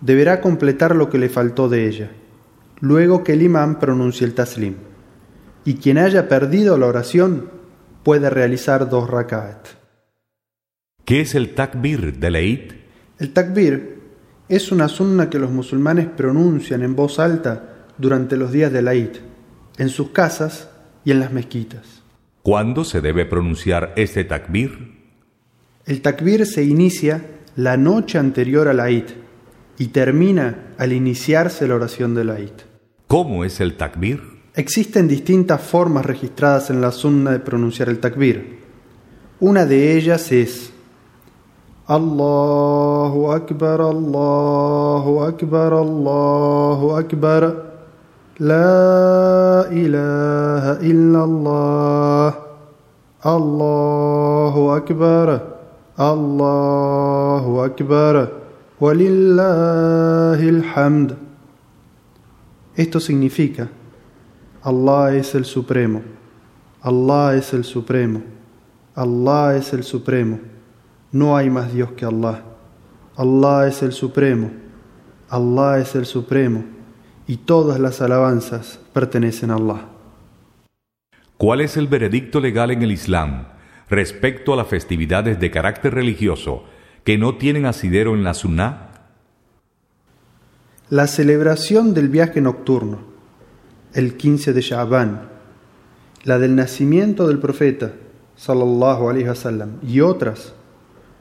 deberá 0.00 0.40
completar 0.40 0.94
lo 0.94 1.10
que 1.10 1.18
le 1.18 1.28
faltó 1.28 1.68
de 1.68 1.88
ella, 1.88 2.10
luego 2.80 3.24
que 3.24 3.32
el 3.32 3.42
imán 3.42 3.78
pronuncie 3.78 4.26
el 4.26 4.34
taslim. 4.34 4.74
Y 5.68 5.74
quien 5.74 5.98
haya 5.98 6.28
perdido 6.28 6.78
la 6.78 6.86
oración 6.86 7.50
puede 8.02 8.30
realizar 8.30 8.88
dos 8.88 9.10
rak'at. 9.10 9.66
¿Qué 11.04 11.20
es 11.20 11.34
el 11.34 11.54
takbir 11.54 12.18
de 12.18 12.28
Eid? 12.28 12.72
El 13.18 13.34
takbir 13.34 14.00
es 14.48 14.72
una 14.72 14.88
sunna 14.88 15.28
que 15.28 15.38
los 15.38 15.50
musulmanes 15.50 16.06
pronuncian 16.06 16.82
en 16.82 16.96
voz 16.96 17.18
alta 17.18 17.84
durante 17.98 18.38
los 18.38 18.50
días 18.50 18.72
de 18.72 18.80
la 18.80 18.94
Eid, 18.94 19.18
en 19.76 19.90
sus 19.90 20.08
casas 20.08 20.70
y 21.04 21.10
en 21.10 21.20
las 21.20 21.34
mezquitas. 21.34 22.02
¿Cuándo 22.40 22.82
se 22.82 23.02
debe 23.02 23.26
pronunciar 23.26 23.92
este 23.96 24.24
takbir? 24.24 25.02
El 25.84 26.00
takbir 26.00 26.46
se 26.46 26.64
inicia 26.64 27.26
la 27.56 27.76
noche 27.76 28.16
anterior 28.16 28.68
a 28.68 28.72
la 28.72 28.88
Eid 28.88 29.10
y 29.76 29.88
termina 29.88 30.72
al 30.78 30.94
iniciarse 30.94 31.68
la 31.68 31.74
oración 31.74 32.14
de 32.14 32.24
la 32.24 32.38
Eid. 32.38 32.56
¿Cómo 33.06 33.44
es 33.44 33.60
el 33.60 33.76
takbir? 33.76 34.37
Existen 34.58 35.06
distintas 35.06 35.60
formas 35.60 36.04
registradas 36.04 36.68
en 36.70 36.80
la 36.80 36.90
sunna 36.90 37.30
de 37.30 37.38
pronunciar 37.38 37.88
el 37.88 38.00
takbir. 38.00 38.58
Una 39.38 39.64
de 39.64 39.96
ellas 39.96 40.32
es 40.32 40.72
Allahu 41.86 43.30
Akbar, 43.30 43.80
Allahu 43.80 45.22
Akbar, 45.22 45.72
Allahu 45.74 46.96
Akbar, 46.96 47.70
La 48.38 49.68
ilaha 49.70 50.78
illallah, 50.82 52.38
Allahu 53.22 54.72
Akbar, 54.72 55.56
Allahu 55.96 57.60
Akbar, 57.62 58.32
Walillahi 58.80 60.62
hamd. 60.74 61.14
Esto 62.74 62.98
significa 62.98 63.77
Allah 64.68 65.16
es 65.16 65.34
el 65.34 65.46
Supremo, 65.46 66.02
Allah 66.82 67.36
es 67.36 67.54
el 67.54 67.64
Supremo, 67.64 68.22
Allah 68.94 69.56
es 69.56 69.72
el 69.72 69.82
Supremo, 69.82 70.40
no 71.10 71.38
hay 71.38 71.48
más 71.48 71.72
Dios 71.72 71.92
que 71.92 72.04
Allah, 72.04 72.44
Allah 73.16 73.66
es 73.66 73.82
el 73.82 73.92
Supremo, 73.92 74.50
Allah 75.30 75.78
es 75.78 75.94
el 75.94 76.04
Supremo. 76.04 76.64
Y 77.26 77.38
todas 77.38 77.80
las 77.80 78.02
alabanzas 78.02 78.78
pertenecen 78.92 79.50
a 79.50 79.54
Allah. 79.54 79.86
¿Cuál 81.38 81.62
es 81.62 81.78
el 81.78 81.88
veredicto 81.88 82.38
legal 82.38 82.70
en 82.70 82.82
el 82.82 82.92
Islam 82.92 83.46
respecto 83.88 84.52
a 84.52 84.56
las 84.56 84.68
festividades 84.68 85.40
de 85.40 85.50
carácter 85.50 85.94
religioso 85.94 86.64
que 87.04 87.16
no 87.16 87.38
tienen 87.38 87.64
asidero 87.64 88.14
en 88.14 88.22
la 88.22 88.34
Sunnah? 88.34 88.90
La 90.90 91.06
celebración 91.06 91.94
del 91.94 92.10
viaje 92.10 92.42
nocturno, 92.42 93.07
el 93.94 94.16
15 94.16 94.52
de 94.52 94.60
Sha'ban, 94.60 95.28
la 96.24 96.38
del 96.38 96.54
nacimiento 96.54 97.26
del 97.26 97.38
profeta, 97.38 97.92
sallallahu 98.36 99.08
alaihi 99.08 99.28
wasallam, 99.28 99.78
y 99.82 100.00
otras 100.00 100.52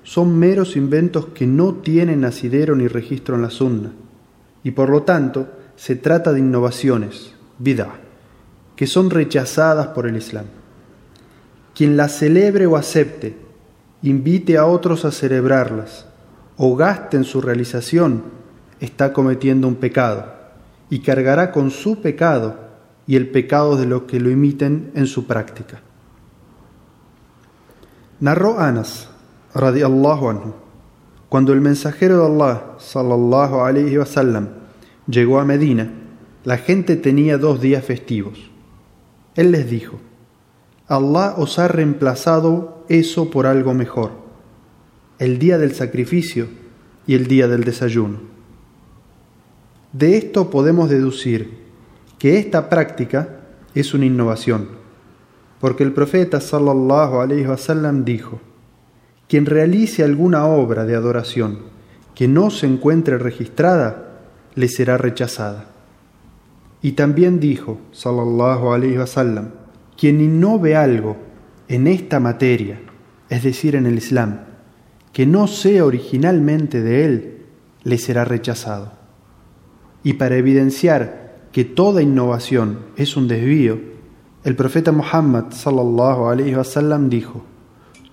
son 0.04 0.38
meros 0.38 0.76
inventos 0.76 1.28
que 1.28 1.48
no 1.48 1.76
tienen 1.76 2.26
asidero 2.26 2.76
ni 2.76 2.88
registro 2.88 3.36
en 3.36 3.42
la 3.42 3.50
Sunna, 3.50 3.92
y 4.64 4.72
por 4.72 4.90
lo 4.90 5.04
tanto 5.04 5.48
se 5.76 5.96
trata 5.96 6.34
de 6.34 6.40
innovaciones, 6.40 7.34
vida, 7.58 7.90
que 8.76 8.88
son 8.88 9.10
rechazadas 9.10 9.88
por 9.88 10.08
el 10.08 10.18
Islam. 10.18 10.46
Quien 11.74 11.96
las 11.96 12.18
celebre 12.18 12.66
o 12.66 12.76
acepte, 12.76 13.38
invite 14.02 14.58
a 14.58 14.66
otros 14.66 15.06
a 15.06 15.12
celebrarlas 15.12 16.06
o 16.58 16.76
gaste 16.76 17.18
en 17.18 17.24
su 17.24 17.40
realización, 17.42 18.24
está 18.80 19.14
cometiendo 19.14 19.68
un 19.68 19.76
pecado 19.76 20.37
y 20.90 21.00
cargará 21.00 21.52
con 21.52 21.72
su 21.72 22.02
pecado 22.02 22.68
y 23.06 23.16
el 23.16 23.30
pecado 23.30 23.78
de 23.78 23.86
los 23.86 24.04
que 24.04 24.20
lo 24.20 24.30
imiten 24.30 24.92
en 24.96 25.08
su 25.08 25.26
práctica. 25.26 25.82
Narró 28.20 28.60
Anas, 28.60 29.10
radiallahu 29.54 30.30
anhu, 30.30 30.54
cuando 31.30 31.54
el 31.54 31.62
mensajero 31.62 32.20
de 32.20 32.26
Allah, 32.26 32.76
sallallahu 32.80 33.62
alayhi 33.62 33.98
wasallam, 33.98 34.50
llegó 35.08 35.40
a 35.40 35.46
Medina, 35.46 35.92
la 36.44 36.58
gente 36.58 36.96
tenía 36.96 37.38
dos 37.38 37.62
días 37.62 37.84
festivos. 37.84 38.50
Él 39.36 39.52
les 39.52 39.70
dijo, 39.70 40.00
Allah 40.88 41.36
os 41.38 41.60
ha 41.60 41.68
reemplazado 41.68 42.86
eso 42.90 43.30
por 43.30 43.46
algo 43.46 43.74
mejor, 43.74 44.12
el 45.20 45.38
día 45.38 45.58
del 45.58 45.76
sacrificio 45.76 46.48
y 47.06 47.16
el 47.16 47.28
día 47.28 47.48
del 47.48 47.64
desayuno. 47.64 48.37
De 49.98 50.16
esto 50.16 50.52
podemos 50.52 50.92
deducir 50.92 51.58
que 52.20 52.38
esta 52.38 52.70
práctica 52.70 53.40
es 53.74 53.96
una 53.96 54.06
innovación, 54.06 54.68
porque 55.60 55.84
el 55.84 55.92
profeta 55.92 56.40
sallallahu 56.40 57.20
alaihi 57.20 57.48
wasallam 57.48 58.06
dijo: 58.06 58.40
quien 59.28 59.48
realice 59.48 60.04
alguna 60.04 60.46
obra 60.46 60.86
de 60.86 60.96
adoración 60.96 61.62
que 62.14 62.28
no 62.28 62.52
se 62.52 62.68
encuentre 62.68 63.18
registrada 63.18 64.20
le 64.54 64.68
será 64.68 65.00
rechazada. 65.00 65.66
Y 66.84 66.92
también 66.92 67.40
dijo, 67.40 67.80
sallallahu 67.92 68.74
alaihi 68.74 69.00
wasallam, 69.00 69.50
quien 70.00 70.22
innove 70.22 70.76
algo 70.76 71.18
en 71.70 71.88
esta 71.88 72.20
materia, 72.20 72.80
es 73.30 73.42
decir, 73.42 73.76
en 73.76 73.88
el 73.88 73.98
Islam, 73.98 74.42
que 75.12 75.26
no 75.26 75.48
sea 75.48 75.86
originalmente 75.86 76.84
de 76.84 77.06
él, 77.06 77.46
le 77.84 77.98
será 77.98 78.26
rechazado. 78.26 78.97
Y 80.03 80.15
para 80.15 80.37
evidenciar 80.37 81.37
que 81.53 81.65
toda 81.65 82.03
innovación 82.03 82.79
es 82.97 83.17
un 83.17 83.29
desvío, 83.29 83.79
el 84.45 84.57
profeta 84.57 84.91
Muhammad 84.91 85.51
sallallahu 85.51 86.27
alaihi 86.27 86.57
wasallam 86.57 87.09
dijo: 87.09 87.45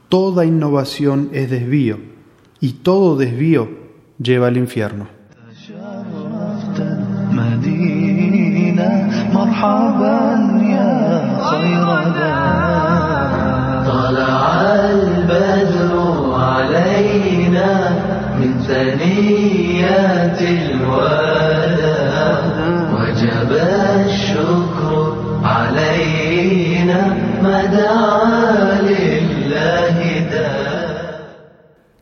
Toda 0.09 0.45
innovación 0.45 1.29
es 1.33 1.49
desvío 1.49 1.97
y 2.59 2.73
todo 2.73 3.15
desvío 3.15 3.69
lleva 4.17 4.47
al 4.47 4.57
infierno. 4.57 5.07
مدينة 7.29 8.19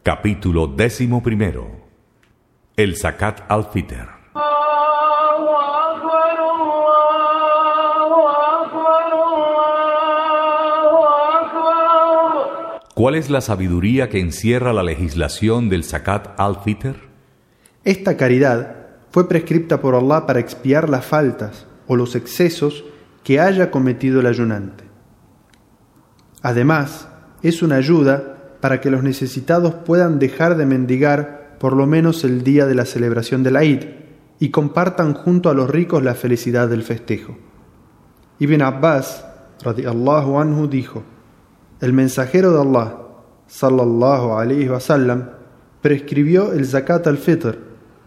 Capítulo 0.04 0.68
décimo 0.68 1.20
primero 1.22 1.68
El 2.76 2.96
Zakat 2.96 3.40
al-Fitr 3.48 4.08
¿Cuál 12.94 13.16
es 13.16 13.30
la 13.30 13.40
sabiduría 13.40 14.08
que 14.08 14.20
encierra 14.20 14.72
la 14.72 14.84
legislación 14.84 15.68
del 15.68 15.82
Zakat 15.82 16.38
al-Fitr? 16.38 16.94
Esta 17.82 18.16
caridad 18.16 18.76
fue 19.10 19.28
prescripta 19.28 19.80
por 19.80 19.96
Allah 19.96 20.24
para 20.24 20.38
expiar 20.38 20.88
las 20.88 21.04
faltas 21.04 21.66
o 21.88 21.96
los 21.96 22.14
excesos 22.14 22.84
que 23.24 23.40
haya 23.40 23.72
cometido 23.72 24.20
el 24.20 24.26
ayunante. 24.26 24.91
Además, 26.42 27.08
es 27.42 27.62
una 27.62 27.76
ayuda 27.76 28.56
para 28.60 28.80
que 28.80 28.90
los 28.90 29.02
necesitados 29.02 29.74
puedan 29.74 30.18
dejar 30.18 30.56
de 30.56 30.66
mendigar 30.66 31.56
por 31.58 31.76
lo 31.76 31.86
menos 31.86 32.24
el 32.24 32.42
día 32.42 32.66
de 32.66 32.74
la 32.74 32.84
celebración 32.84 33.42
del 33.42 33.56
Eid 33.56 33.84
y 34.38 34.50
compartan 34.50 35.14
junto 35.14 35.50
a 35.50 35.54
los 35.54 35.70
ricos 35.70 36.02
la 36.02 36.14
felicidad 36.14 36.68
del 36.68 36.82
festejo. 36.82 37.36
Ibn 38.38 38.62
Abbas, 38.62 39.24
radiallahu 39.62 40.40
anhu, 40.40 40.66
dijo: 40.66 41.04
El 41.80 41.92
mensajero 41.92 42.52
de 42.52 42.60
Allah, 42.60 42.98
sallallahu 43.46 44.32
alayhi 44.32 44.68
wasallam, 44.68 45.30
prescribió 45.80 46.52
el 46.52 46.66
zakat 46.66 47.06
al-fitr 47.06 47.58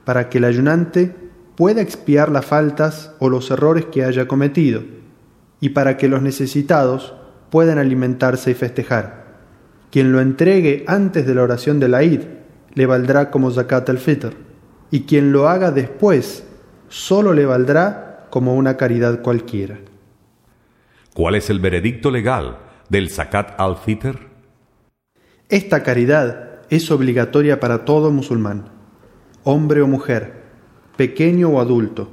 para 0.04 0.30
que 0.30 0.40
el 0.40 0.46
ayunante 0.46 1.16
pueda 1.56 1.82
expiar 1.82 2.30
las 2.30 2.46
faltas 2.46 3.14
o 3.20 3.30
los 3.30 3.50
errores 3.52 3.86
que 3.86 4.04
haya 4.04 4.28
cometido 4.28 4.84
y 5.62 5.70
para 5.70 5.96
que 5.98 6.10
los 6.10 6.22
necesitados 6.22 7.14
puedan 7.56 7.78
alimentarse 7.78 8.52
y 8.52 8.54
festejar. 8.54 9.28
Quien 9.90 10.12
lo 10.12 10.20
entregue 10.20 10.84
antes 10.88 11.26
de 11.26 11.34
la 11.34 11.44
oración 11.44 11.80
de 11.80 11.88
la 11.88 12.02
Eid 12.02 12.20
le 12.74 12.86
valdrá 12.86 13.32
como 13.32 13.50
zakat 13.50 13.90
al-fitr, 13.90 14.34
y 14.92 15.04
quien 15.04 15.32
lo 15.32 15.48
haga 15.48 15.72
después 15.72 16.44
solo 16.90 17.34
le 17.34 17.46
valdrá 17.46 18.28
como 18.30 18.56
una 18.56 18.76
caridad 18.76 19.22
cualquiera. 19.22 19.78
¿Cuál 21.14 21.36
es 21.36 21.50
el 21.50 21.62
veredicto 21.62 22.12
legal 22.12 22.58
del 22.90 23.10
zakat 23.10 23.58
al-fitr? 23.58 24.20
Esta 25.48 25.82
caridad 25.82 26.60
es 26.70 26.92
obligatoria 26.92 27.62
para 27.62 27.86
todo 27.86 28.12
musulmán, 28.12 28.66
hombre 29.46 29.82
o 29.82 29.88
mujer, 29.88 30.44
pequeño 30.98 31.52
o 31.52 31.62
adulto, 31.62 32.10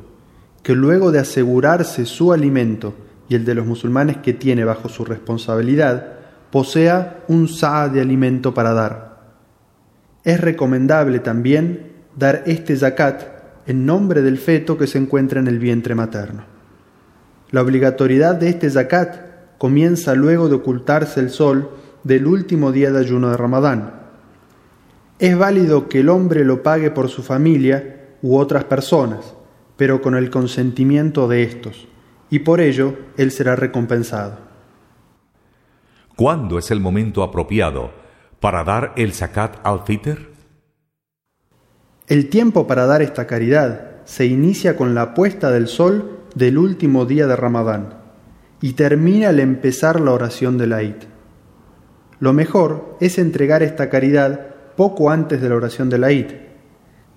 que 0.63 0.77
luego 0.77 1.11
de 1.11 1.19
asegurarse 1.19 2.07
su 2.07 2.33
alimento 2.33 2.95
y 3.33 3.35
el 3.35 3.47
de 3.47 3.55
los 3.55 3.67
musulmanes 3.67 4.19
que 4.19 4.35
tiene 4.35 4.63
bajo 4.63 4.91
su 4.91 5.07
responsabilidad, 5.07 6.17
posea 6.51 7.25
un 7.29 7.49
sa 7.49 7.89
de 7.89 8.03
alimento 8.03 8.53
para 8.53 8.75
dar. 8.75 9.23
Es 10.23 10.39
recomendable 10.39 11.19
también 11.19 11.93
dar 12.15 12.43
este 12.45 12.77
zakat 12.77 13.23
en 13.67 13.87
nombre 13.87 14.21
del 14.21 14.37
feto 14.37 14.77
que 14.77 14.87
se 14.87 14.99
encuentra 14.99 15.41
en 15.41 15.49
el 15.49 15.59
vientre 15.59 15.95
materno. 15.95 16.45
La 17.51 17.63
obligatoriedad 17.63 18.35
de 18.35 18.51
este 18.51 18.69
zakat 18.69 19.57
comienza 19.57 20.15
luego 20.15 20.51
de 20.51 20.57
ocultarse 20.57 21.19
el 21.21 21.31
sol 21.31 21.71
del 22.05 22.27
último 22.27 22.71
día 22.71 22.91
de 22.91 23.01
ayuno 23.01 23.31
de 23.31 23.39
Ramadán. 23.39 23.95
Es 25.19 25.39
válido 25.39 25.89
que 25.89 26.01
el 26.01 26.11
hombre 26.11 26.45
lo 26.45 26.63
pague 26.63 26.91
por 26.91 27.09
su 27.09 27.23
familia 27.23 28.11
u 28.21 28.37
otras 28.37 28.65
personas, 28.65 29.35
pero 29.79 30.03
con 30.03 30.17
el 30.17 30.29
consentimiento 30.29 31.29
de 31.29 31.45
estos, 31.45 31.89
y 32.33 32.39
por 32.39 32.63
ello 32.63 32.97
él 33.19 33.31
será 33.31 33.57
recompensado. 33.57 34.39
¿Cuándo 36.17 36.59
es 36.59 36.71
el 36.71 36.81
momento 36.81 37.23
apropiado 37.23 37.93
para 38.41 38.65
dar 38.65 38.95
el 38.97 39.13
zakat 39.13 39.59
al-fitr? 39.63 40.31
El 42.07 42.31
tiempo 42.31 42.67
para 42.67 42.87
dar 42.87 43.03
esta 43.03 43.27
caridad 43.27 43.97
se 44.07 44.25
inicia 44.25 44.79
con 44.79 44.95
la 44.95 45.13
puesta 45.13 45.51
del 45.51 45.69
sol 45.69 46.21
del 46.35 46.57
último 46.57 47.05
día 47.05 47.27
de 47.27 47.37
Ramadán 47.37 47.99
y 48.63 48.73
termina 48.73 49.29
al 49.29 49.39
empezar 49.39 50.01
la 50.01 50.13
oración 50.13 50.57
de 50.57 50.67
la 50.67 50.81
Eid. 50.81 51.03
Lo 52.19 52.33
mejor 52.33 52.97
es 53.01 53.19
entregar 53.19 53.63
esta 53.63 53.91
caridad 53.91 54.41
poco 54.75 55.11
antes 55.11 55.43
de 55.43 55.51
la 55.51 55.57
oración 55.57 55.91
de 55.91 55.99
la 55.99 56.09
Eid. 56.09 56.33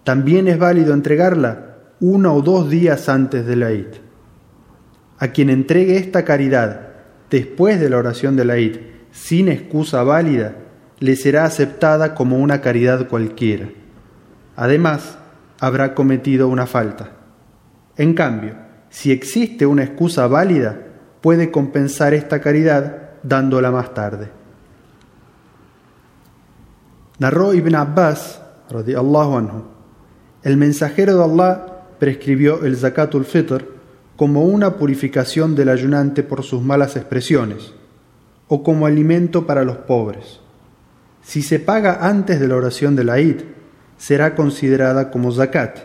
También 0.03 0.49
es 0.49 0.59
válido 0.59 0.93
entregarla 0.93 1.77
uno 2.01 2.33
o 2.33 2.41
dos 2.41 2.69
días 2.69 3.07
antes 3.07 3.45
de 3.45 3.55
la 3.55 3.71
Eid. 3.71 4.04
A 5.17 5.29
quien 5.29 5.49
entregue 5.49 5.97
esta 5.97 6.25
caridad 6.25 6.89
después 7.29 7.79
de 7.79 7.89
la 7.89 7.97
oración 7.97 8.35
de 8.35 8.45
la 8.45 8.57
Eid, 8.57 8.77
sin 9.11 9.47
excusa 9.47 10.03
válida, 10.03 10.55
le 10.99 11.15
será 11.15 11.45
aceptada 11.45 12.15
como 12.15 12.37
una 12.37 12.61
caridad 12.61 13.07
cualquiera. 13.07 13.69
Además, 14.55 15.17
habrá 15.59 15.93
cometido 15.93 16.47
una 16.47 16.65
falta. 16.65 17.11
En 17.97 18.13
cambio, 18.13 18.55
si 18.89 19.11
existe 19.11 19.65
una 19.65 19.83
excusa 19.83 20.27
válida, 20.27 20.79
puede 21.21 21.51
compensar 21.51 22.13
esta 22.13 22.39
caridad 22.39 23.09
dándola 23.23 23.71
más 23.71 23.93
tarde. 23.93 24.29
Narró 27.19 27.53
Ibn 27.53 27.75
Abbas, 27.75 28.41
anhu, 28.69 29.63
el 30.43 30.57
mensajero 30.57 31.17
de 31.17 31.23
Allah 31.23 31.65
prescribió 31.99 32.63
el 32.65 32.77
zakatul 32.77 33.25
fitr 33.25 33.74
como 34.15 34.45
una 34.45 34.77
purificación 34.77 35.55
del 35.55 35.69
ayunante 35.69 36.23
por 36.23 36.43
sus 36.43 36.61
malas 36.61 36.95
expresiones, 36.95 37.73
o 38.47 38.63
como 38.63 38.85
alimento 38.85 39.45
para 39.45 39.63
los 39.63 39.77
pobres. 39.77 40.39
Si 41.21 41.41
se 41.41 41.59
paga 41.59 42.07
antes 42.07 42.39
de 42.39 42.47
la 42.47 42.55
oración 42.55 42.95
de 42.95 43.03
la 43.03 43.17
será 43.97 44.35
considerada 44.35 45.11
como 45.11 45.31
zakat, 45.31 45.79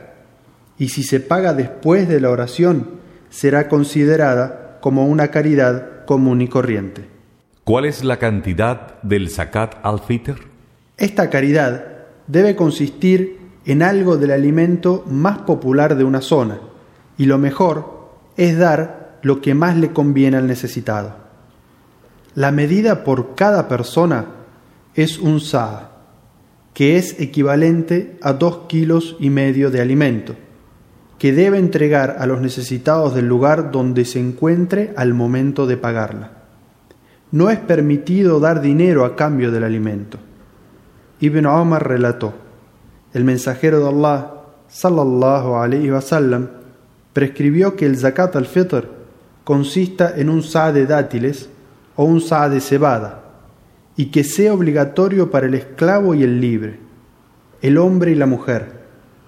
y 0.78 0.88
si 0.88 1.02
se 1.02 1.20
paga 1.20 1.54
después 1.54 2.08
de 2.08 2.20
la 2.20 2.30
oración, 2.30 3.00
será 3.30 3.68
considerada 3.68 4.78
como 4.80 5.06
una 5.06 5.28
caridad 5.28 6.04
común 6.04 6.40
y 6.40 6.48
corriente. 6.48 7.06
¿Cuál 7.64 7.84
es 7.84 8.04
la 8.04 8.18
cantidad 8.18 9.00
del 9.02 9.28
zakat 9.28 9.76
al-fitr? 9.82 10.36
Esta 10.96 11.30
caridad 11.30 11.84
debe 12.26 12.56
consistir 12.56 13.38
en 13.64 13.82
algo 13.82 14.16
del 14.16 14.30
alimento 14.30 15.04
más 15.06 15.38
popular 15.38 15.96
de 15.96 16.04
una 16.04 16.20
zona, 16.20 16.60
y 17.18 17.26
lo 17.26 17.38
mejor 17.38 17.99
es 18.40 18.57
dar 18.57 19.18
lo 19.20 19.42
que 19.42 19.53
más 19.53 19.76
le 19.76 19.92
conviene 19.92 20.38
al 20.38 20.46
necesitado. 20.46 21.14
La 22.35 22.50
medida 22.53 23.05
por 23.05 23.35
cada 23.35 23.68
persona 23.68 24.24
es 24.94 25.18
un 25.18 25.40
sa, 25.40 25.90
que 26.72 26.96
es 26.96 27.20
equivalente 27.20 28.18
a 28.22 28.33
dos 28.33 28.61
kilos 28.66 29.14
y 29.20 29.29
medio 29.29 29.70
de 29.70 29.83
alimento, 29.83 30.37
que 31.18 31.35
debe 31.35 31.59
entregar 31.59 32.16
a 32.18 32.24
los 32.24 32.40
necesitados 32.40 33.14
del 33.14 33.26
lugar 33.26 33.72
donde 33.72 34.07
se 34.07 34.20
encuentre 34.20 34.94
al 34.96 35.12
momento 35.12 35.66
de 35.66 35.76
pagarla. 35.76 36.33
No 37.33 37.50
es 37.50 37.59
permitido 37.59 38.40
dar 38.40 38.62
dinero 38.62 39.05
a 39.05 39.16
cambio 39.16 39.50
del 39.50 39.64
alimento. 39.64 40.16
Ibn 41.20 41.44
Omar 41.44 41.87
relató, 41.87 42.33
el 43.12 43.24
mensajero 43.24 43.81
de 43.81 43.88
Allah, 43.90 44.33
sallallahu 44.66 45.57
alayhi 45.57 45.90
wa 45.90 46.00
sallam, 46.00 46.60
prescribió 47.12 47.77
que 47.77 47.87
el 47.87 47.96
zakat 47.96 48.37
al-fitr 48.37 48.88
consista 49.44 50.12
en 50.16 50.29
un 50.29 50.42
sa 50.42 50.73
de 50.73 50.87
dátiles 50.87 51.49
o 51.96 52.05
un 52.05 52.20
sa 52.20 52.49
de 52.49 52.61
cebada 52.61 53.25
y 53.96 54.07
que 54.07 54.25
sea 54.25 54.55
obligatorio 54.55 55.31
para 55.31 55.46
el 55.46 55.55
esclavo 55.55 56.14
y 56.14 56.23
el 56.23 56.40
libre, 56.40 56.79
el 57.62 57.79
hombre 57.79 58.12
y 58.12 58.14
la 58.14 58.27
mujer, 58.27 58.81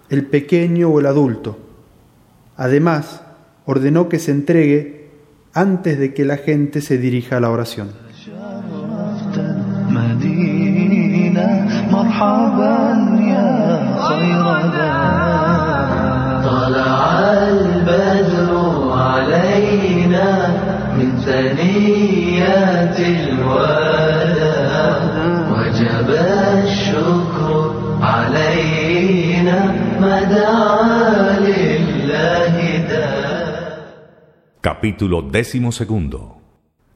el 0.09 0.27
pequeño 0.27 0.89
o 0.89 1.01
el 1.01 1.07
adulto. 1.07 1.59
Además, 2.57 3.23
ordenó 3.67 4.09
que 4.09 4.19
se 4.19 4.31
entregue 4.31 5.11
antes 5.53 5.99
de 5.99 6.15
que 6.15 6.25
la 6.25 6.37
gente 6.37 6.81
se 6.81 6.99
dirija 6.99 7.37
a 7.37 7.41
la 7.41 7.51
oración. 7.51 7.91
ثنيات 21.28 23.00
الوداع 23.00 24.96
وجب 25.52 26.10
الشكر 26.64 27.52
علينا 28.02 29.60
ما 30.02 30.24
دعا 30.24 31.40
لله 31.40 32.58
Capítulo 34.62 35.22
décimo 35.22 35.72
segundo. 35.72 36.20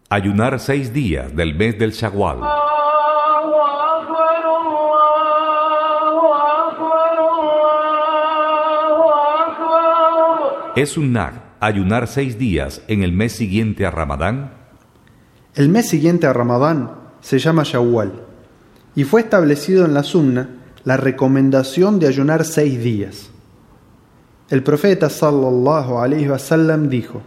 Ayunar 0.09 0.59
seis 0.59 0.91
días 0.93 1.33
del 1.35 1.55
mes 1.55 1.77
del 1.79 1.91
Shawwal. 1.91 2.39
¿Es 10.75 10.97
un 10.97 11.13
nag 11.13 11.44
ayunar 11.60 12.06
seis 12.06 12.38
días 12.38 12.82
en 12.88 13.02
el 13.02 13.12
mes 13.12 13.32
siguiente 13.32 13.86
a 13.86 13.90
Ramadán? 13.90 14.52
El 15.54 15.68
mes 15.68 15.88
siguiente 15.88 16.26
a 16.26 16.32
Ramadán 16.32 16.90
se 17.20 17.38
llama 17.38 17.62
Shawwal 17.64 18.12
y 18.94 19.04
fue 19.04 19.22
establecido 19.22 19.84
en 19.84 19.94
la 19.94 20.02
Sunna 20.02 20.50
la 20.84 20.96
recomendación 20.96 21.98
de 21.98 22.08
ayunar 22.08 22.44
seis 22.44 22.82
días. 22.82 23.30
El 24.50 24.62
profeta 24.62 25.10
sallallahu 25.10 25.98
alaihi 25.98 26.28
wasallam 26.28 26.88
dijo: 26.88 27.22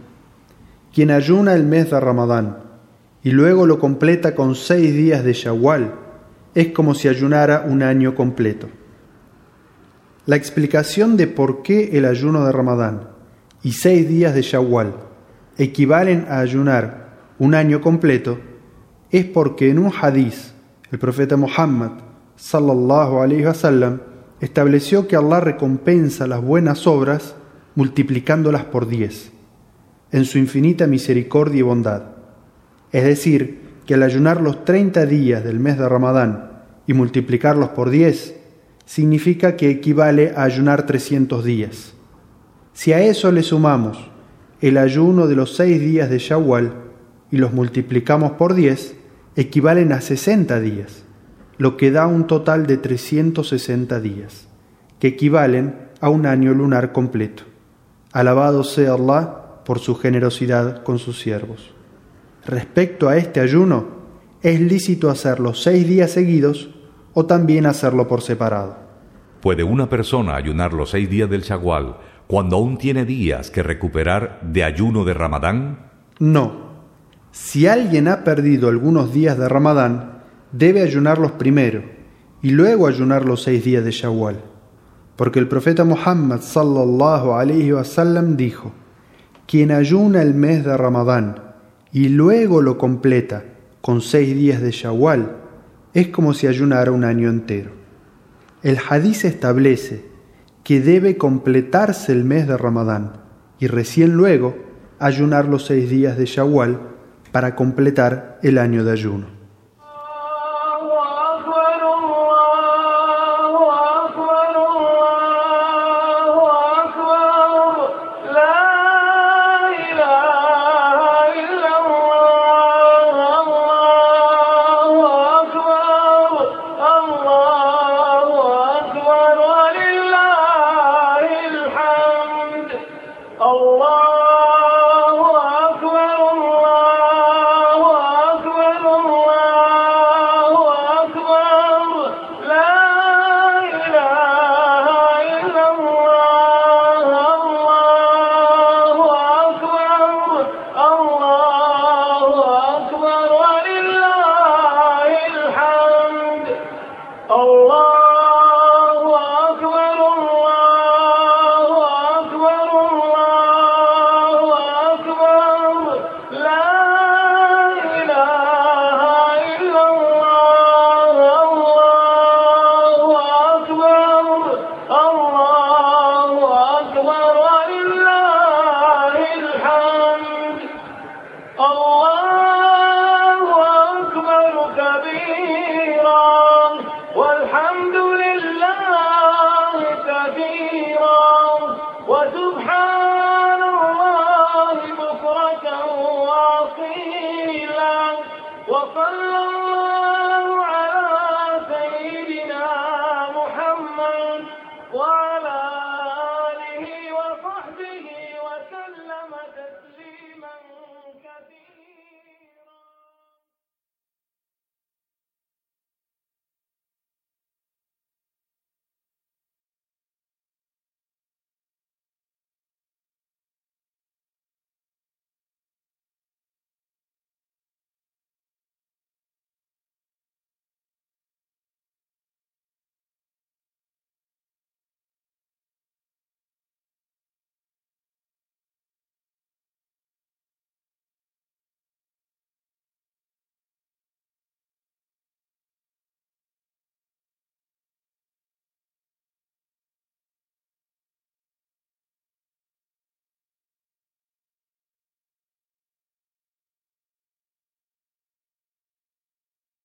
Quien 0.94 1.10
ayuna 1.10 1.54
el 1.54 1.64
mes 1.64 1.90
de 1.90 2.00
Ramadán 2.00 2.58
y 3.22 3.32
luego 3.32 3.66
lo 3.66 3.78
completa 3.78 4.34
con 4.34 4.54
seis 4.54 4.94
días 4.94 5.22
de 5.24 5.34
Shawwal, 5.34 5.94
es 6.54 6.68
como 6.68 6.94
si 6.94 7.08
ayunara 7.08 7.64
un 7.66 7.82
año 7.82 8.14
completo. 8.14 8.68
La 10.24 10.36
explicación 10.36 11.16
de 11.16 11.26
por 11.26 11.62
qué 11.62 11.98
el 11.98 12.04
ayuno 12.04 12.46
de 12.46 12.52
Ramadán 12.52 13.09
y 13.62 13.72
seis 13.72 14.08
días 14.08 14.34
de 14.34 14.42
Shawwal 14.42 14.94
equivalen 15.58 16.26
a 16.28 16.40
ayunar 16.40 17.10
un 17.38 17.54
año 17.54 17.80
completo 17.80 18.38
es 19.10 19.24
porque 19.24 19.70
en 19.70 19.78
un 19.78 19.92
hadiz 19.92 20.54
el 20.90 20.98
profeta 20.98 21.36
Muhammad 21.36 21.92
sallallahu 22.36 23.20
alaihi 23.20 23.44
wasallam 23.44 24.00
estableció 24.40 25.06
que 25.06 25.16
Allah 25.16 25.40
recompensa 25.40 26.26
las 26.26 26.42
buenas 26.42 26.86
obras 26.86 27.34
multiplicándolas 27.74 28.64
por 28.64 28.88
diez 28.88 29.32
en 30.12 30.24
su 30.24 30.38
infinita 30.38 30.86
misericordia 30.86 31.60
y 31.60 31.62
bondad. 31.62 32.02
Es 32.92 33.04
decir, 33.04 33.60
que 33.86 33.94
al 33.94 34.02
ayunar 34.02 34.40
los 34.40 34.64
30 34.64 35.06
días 35.06 35.44
del 35.44 35.60
mes 35.60 35.78
de 35.78 35.88
Ramadán 35.88 36.50
y 36.86 36.94
multiplicarlos 36.94 37.70
por 37.70 37.90
10, 37.90 38.34
significa 38.84 39.56
que 39.56 39.70
equivale 39.70 40.32
a 40.36 40.42
ayunar 40.42 40.86
300 40.86 41.44
días. 41.44 41.94
Si 42.72 42.92
a 42.92 43.00
eso 43.00 43.32
le 43.32 43.42
sumamos 43.42 44.10
el 44.60 44.76
ayuno 44.76 45.26
de 45.26 45.36
los 45.36 45.56
6 45.56 45.80
días 45.80 46.10
de 46.10 46.18
Shawwal 46.18 46.72
y 47.30 47.38
los 47.38 47.52
multiplicamos 47.52 48.32
por 48.32 48.54
10, 48.54 48.96
equivalen 49.36 49.92
a 49.92 50.00
60 50.00 50.60
días, 50.60 51.04
lo 51.56 51.76
que 51.76 51.90
da 51.90 52.06
un 52.06 52.26
total 52.26 52.66
de 52.66 52.76
360 52.76 54.00
días, 54.00 54.48
que 54.98 55.08
equivalen 55.08 55.74
a 56.00 56.08
un 56.10 56.26
año 56.26 56.52
lunar 56.54 56.92
completo. 56.92 57.44
Alabado 58.12 58.64
sea 58.64 58.94
Allah 58.94 59.62
por 59.64 59.78
su 59.78 59.94
generosidad 59.94 60.82
con 60.82 60.98
sus 60.98 61.20
siervos. 61.20 61.72
Respecto 62.44 63.08
a 63.08 63.16
este 63.16 63.40
ayuno, 63.40 64.00
es 64.42 64.60
lícito 64.60 65.10
hacerlo 65.10 65.54
seis 65.54 65.86
días 65.86 66.10
seguidos 66.10 66.70
o 67.12 67.26
también 67.26 67.66
hacerlo 67.66 68.08
por 68.08 68.22
separado. 68.22 68.78
¿Puede 69.40 69.62
una 69.62 69.88
persona 69.88 70.36
ayunar 70.36 70.72
los 70.72 70.90
seis 70.90 71.08
días 71.08 71.30
del 71.30 71.42
Shawwal 71.42 71.96
cuando 72.30 72.54
aún 72.54 72.78
tiene 72.78 73.04
días 73.04 73.50
que 73.50 73.60
recuperar 73.60 74.38
de 74.44 74.62
ayuno 74.62 75.04
de 75.04 75.14
Ramadán? 75.14 75.90
No. 76.20 76.70
Si 77.32 77.66
alguien 77.66 78.06
ha 78.06 78.22
perdido 78.22 78.68
algunos 78.68 79.12
días 79.12 79.36
de 79.36 79.48
Ramadán, 79.48 80.22
debe 80.52 80.82
ayunarlos 80.82 81.32
primero 81.32 81.82
y 82.40 82.50
luego 82.50 82.86
ayunar 82.86 83.24
los 83.24 83.42
seis 83.42 83.64
días 83.64 83.84
de 83.84 83.90
Shawwal. 83.90 84.36
Porque 85.16 85.40
el 85.40 85.48
profeta 85.48 85.82
Muhammad 85.82 86.40
sallallahu 86.40 87.32
alaihi 87.32 87.72
wasallam 87.72 88.36
dijo: 88.36 88.70
Quien 89.48 89.72
ayuna 89.72 90.22
el 90.22 90.32
mes 90.32 90.64
de 90.64 90.76
Ramadán 90.76 91.42
y 91.90 92.10
luego 92.10 92.62
lo 92.62 92.78
completa 92.78 93.42
con 93.80 94.02
seis 94.02 94.36
días 94.36 94.60
de 94.60 94.70
Shawwal, 94.70 95.36
es 95.94 96.06
como 96.06 96.32
si 96.32 96.46
ayunara 96.46 96.92
un 96.92 97.02
año 97.02 97.28
entero. 97.28 97.72
El 98.62 98.78
hadiz 98.88 99.24
establece 99.24 100.09
que 100.64 100.80
debe 100.80 101.16
completarse 101.16 102.12
el 102.12 102.24
mes 102.24 102.46
de 102.46 102.56
Ramadán 102.56 103.12
y 103.58 103.66
recién 103.66 104.12
luego 104.12 104.56
ayunar 104.98 105.46
los 105.46 105.66
seis 105.66 105.88
días 105.88 106.16
de 106.16 106.26
Shawwal 106.26 106.80
para 107.32 107.54
completar 107.54 108.38
el 108.42 108.58
año 108.58 108.84
de 108.84 108.92
ayuno. 108.92 109.39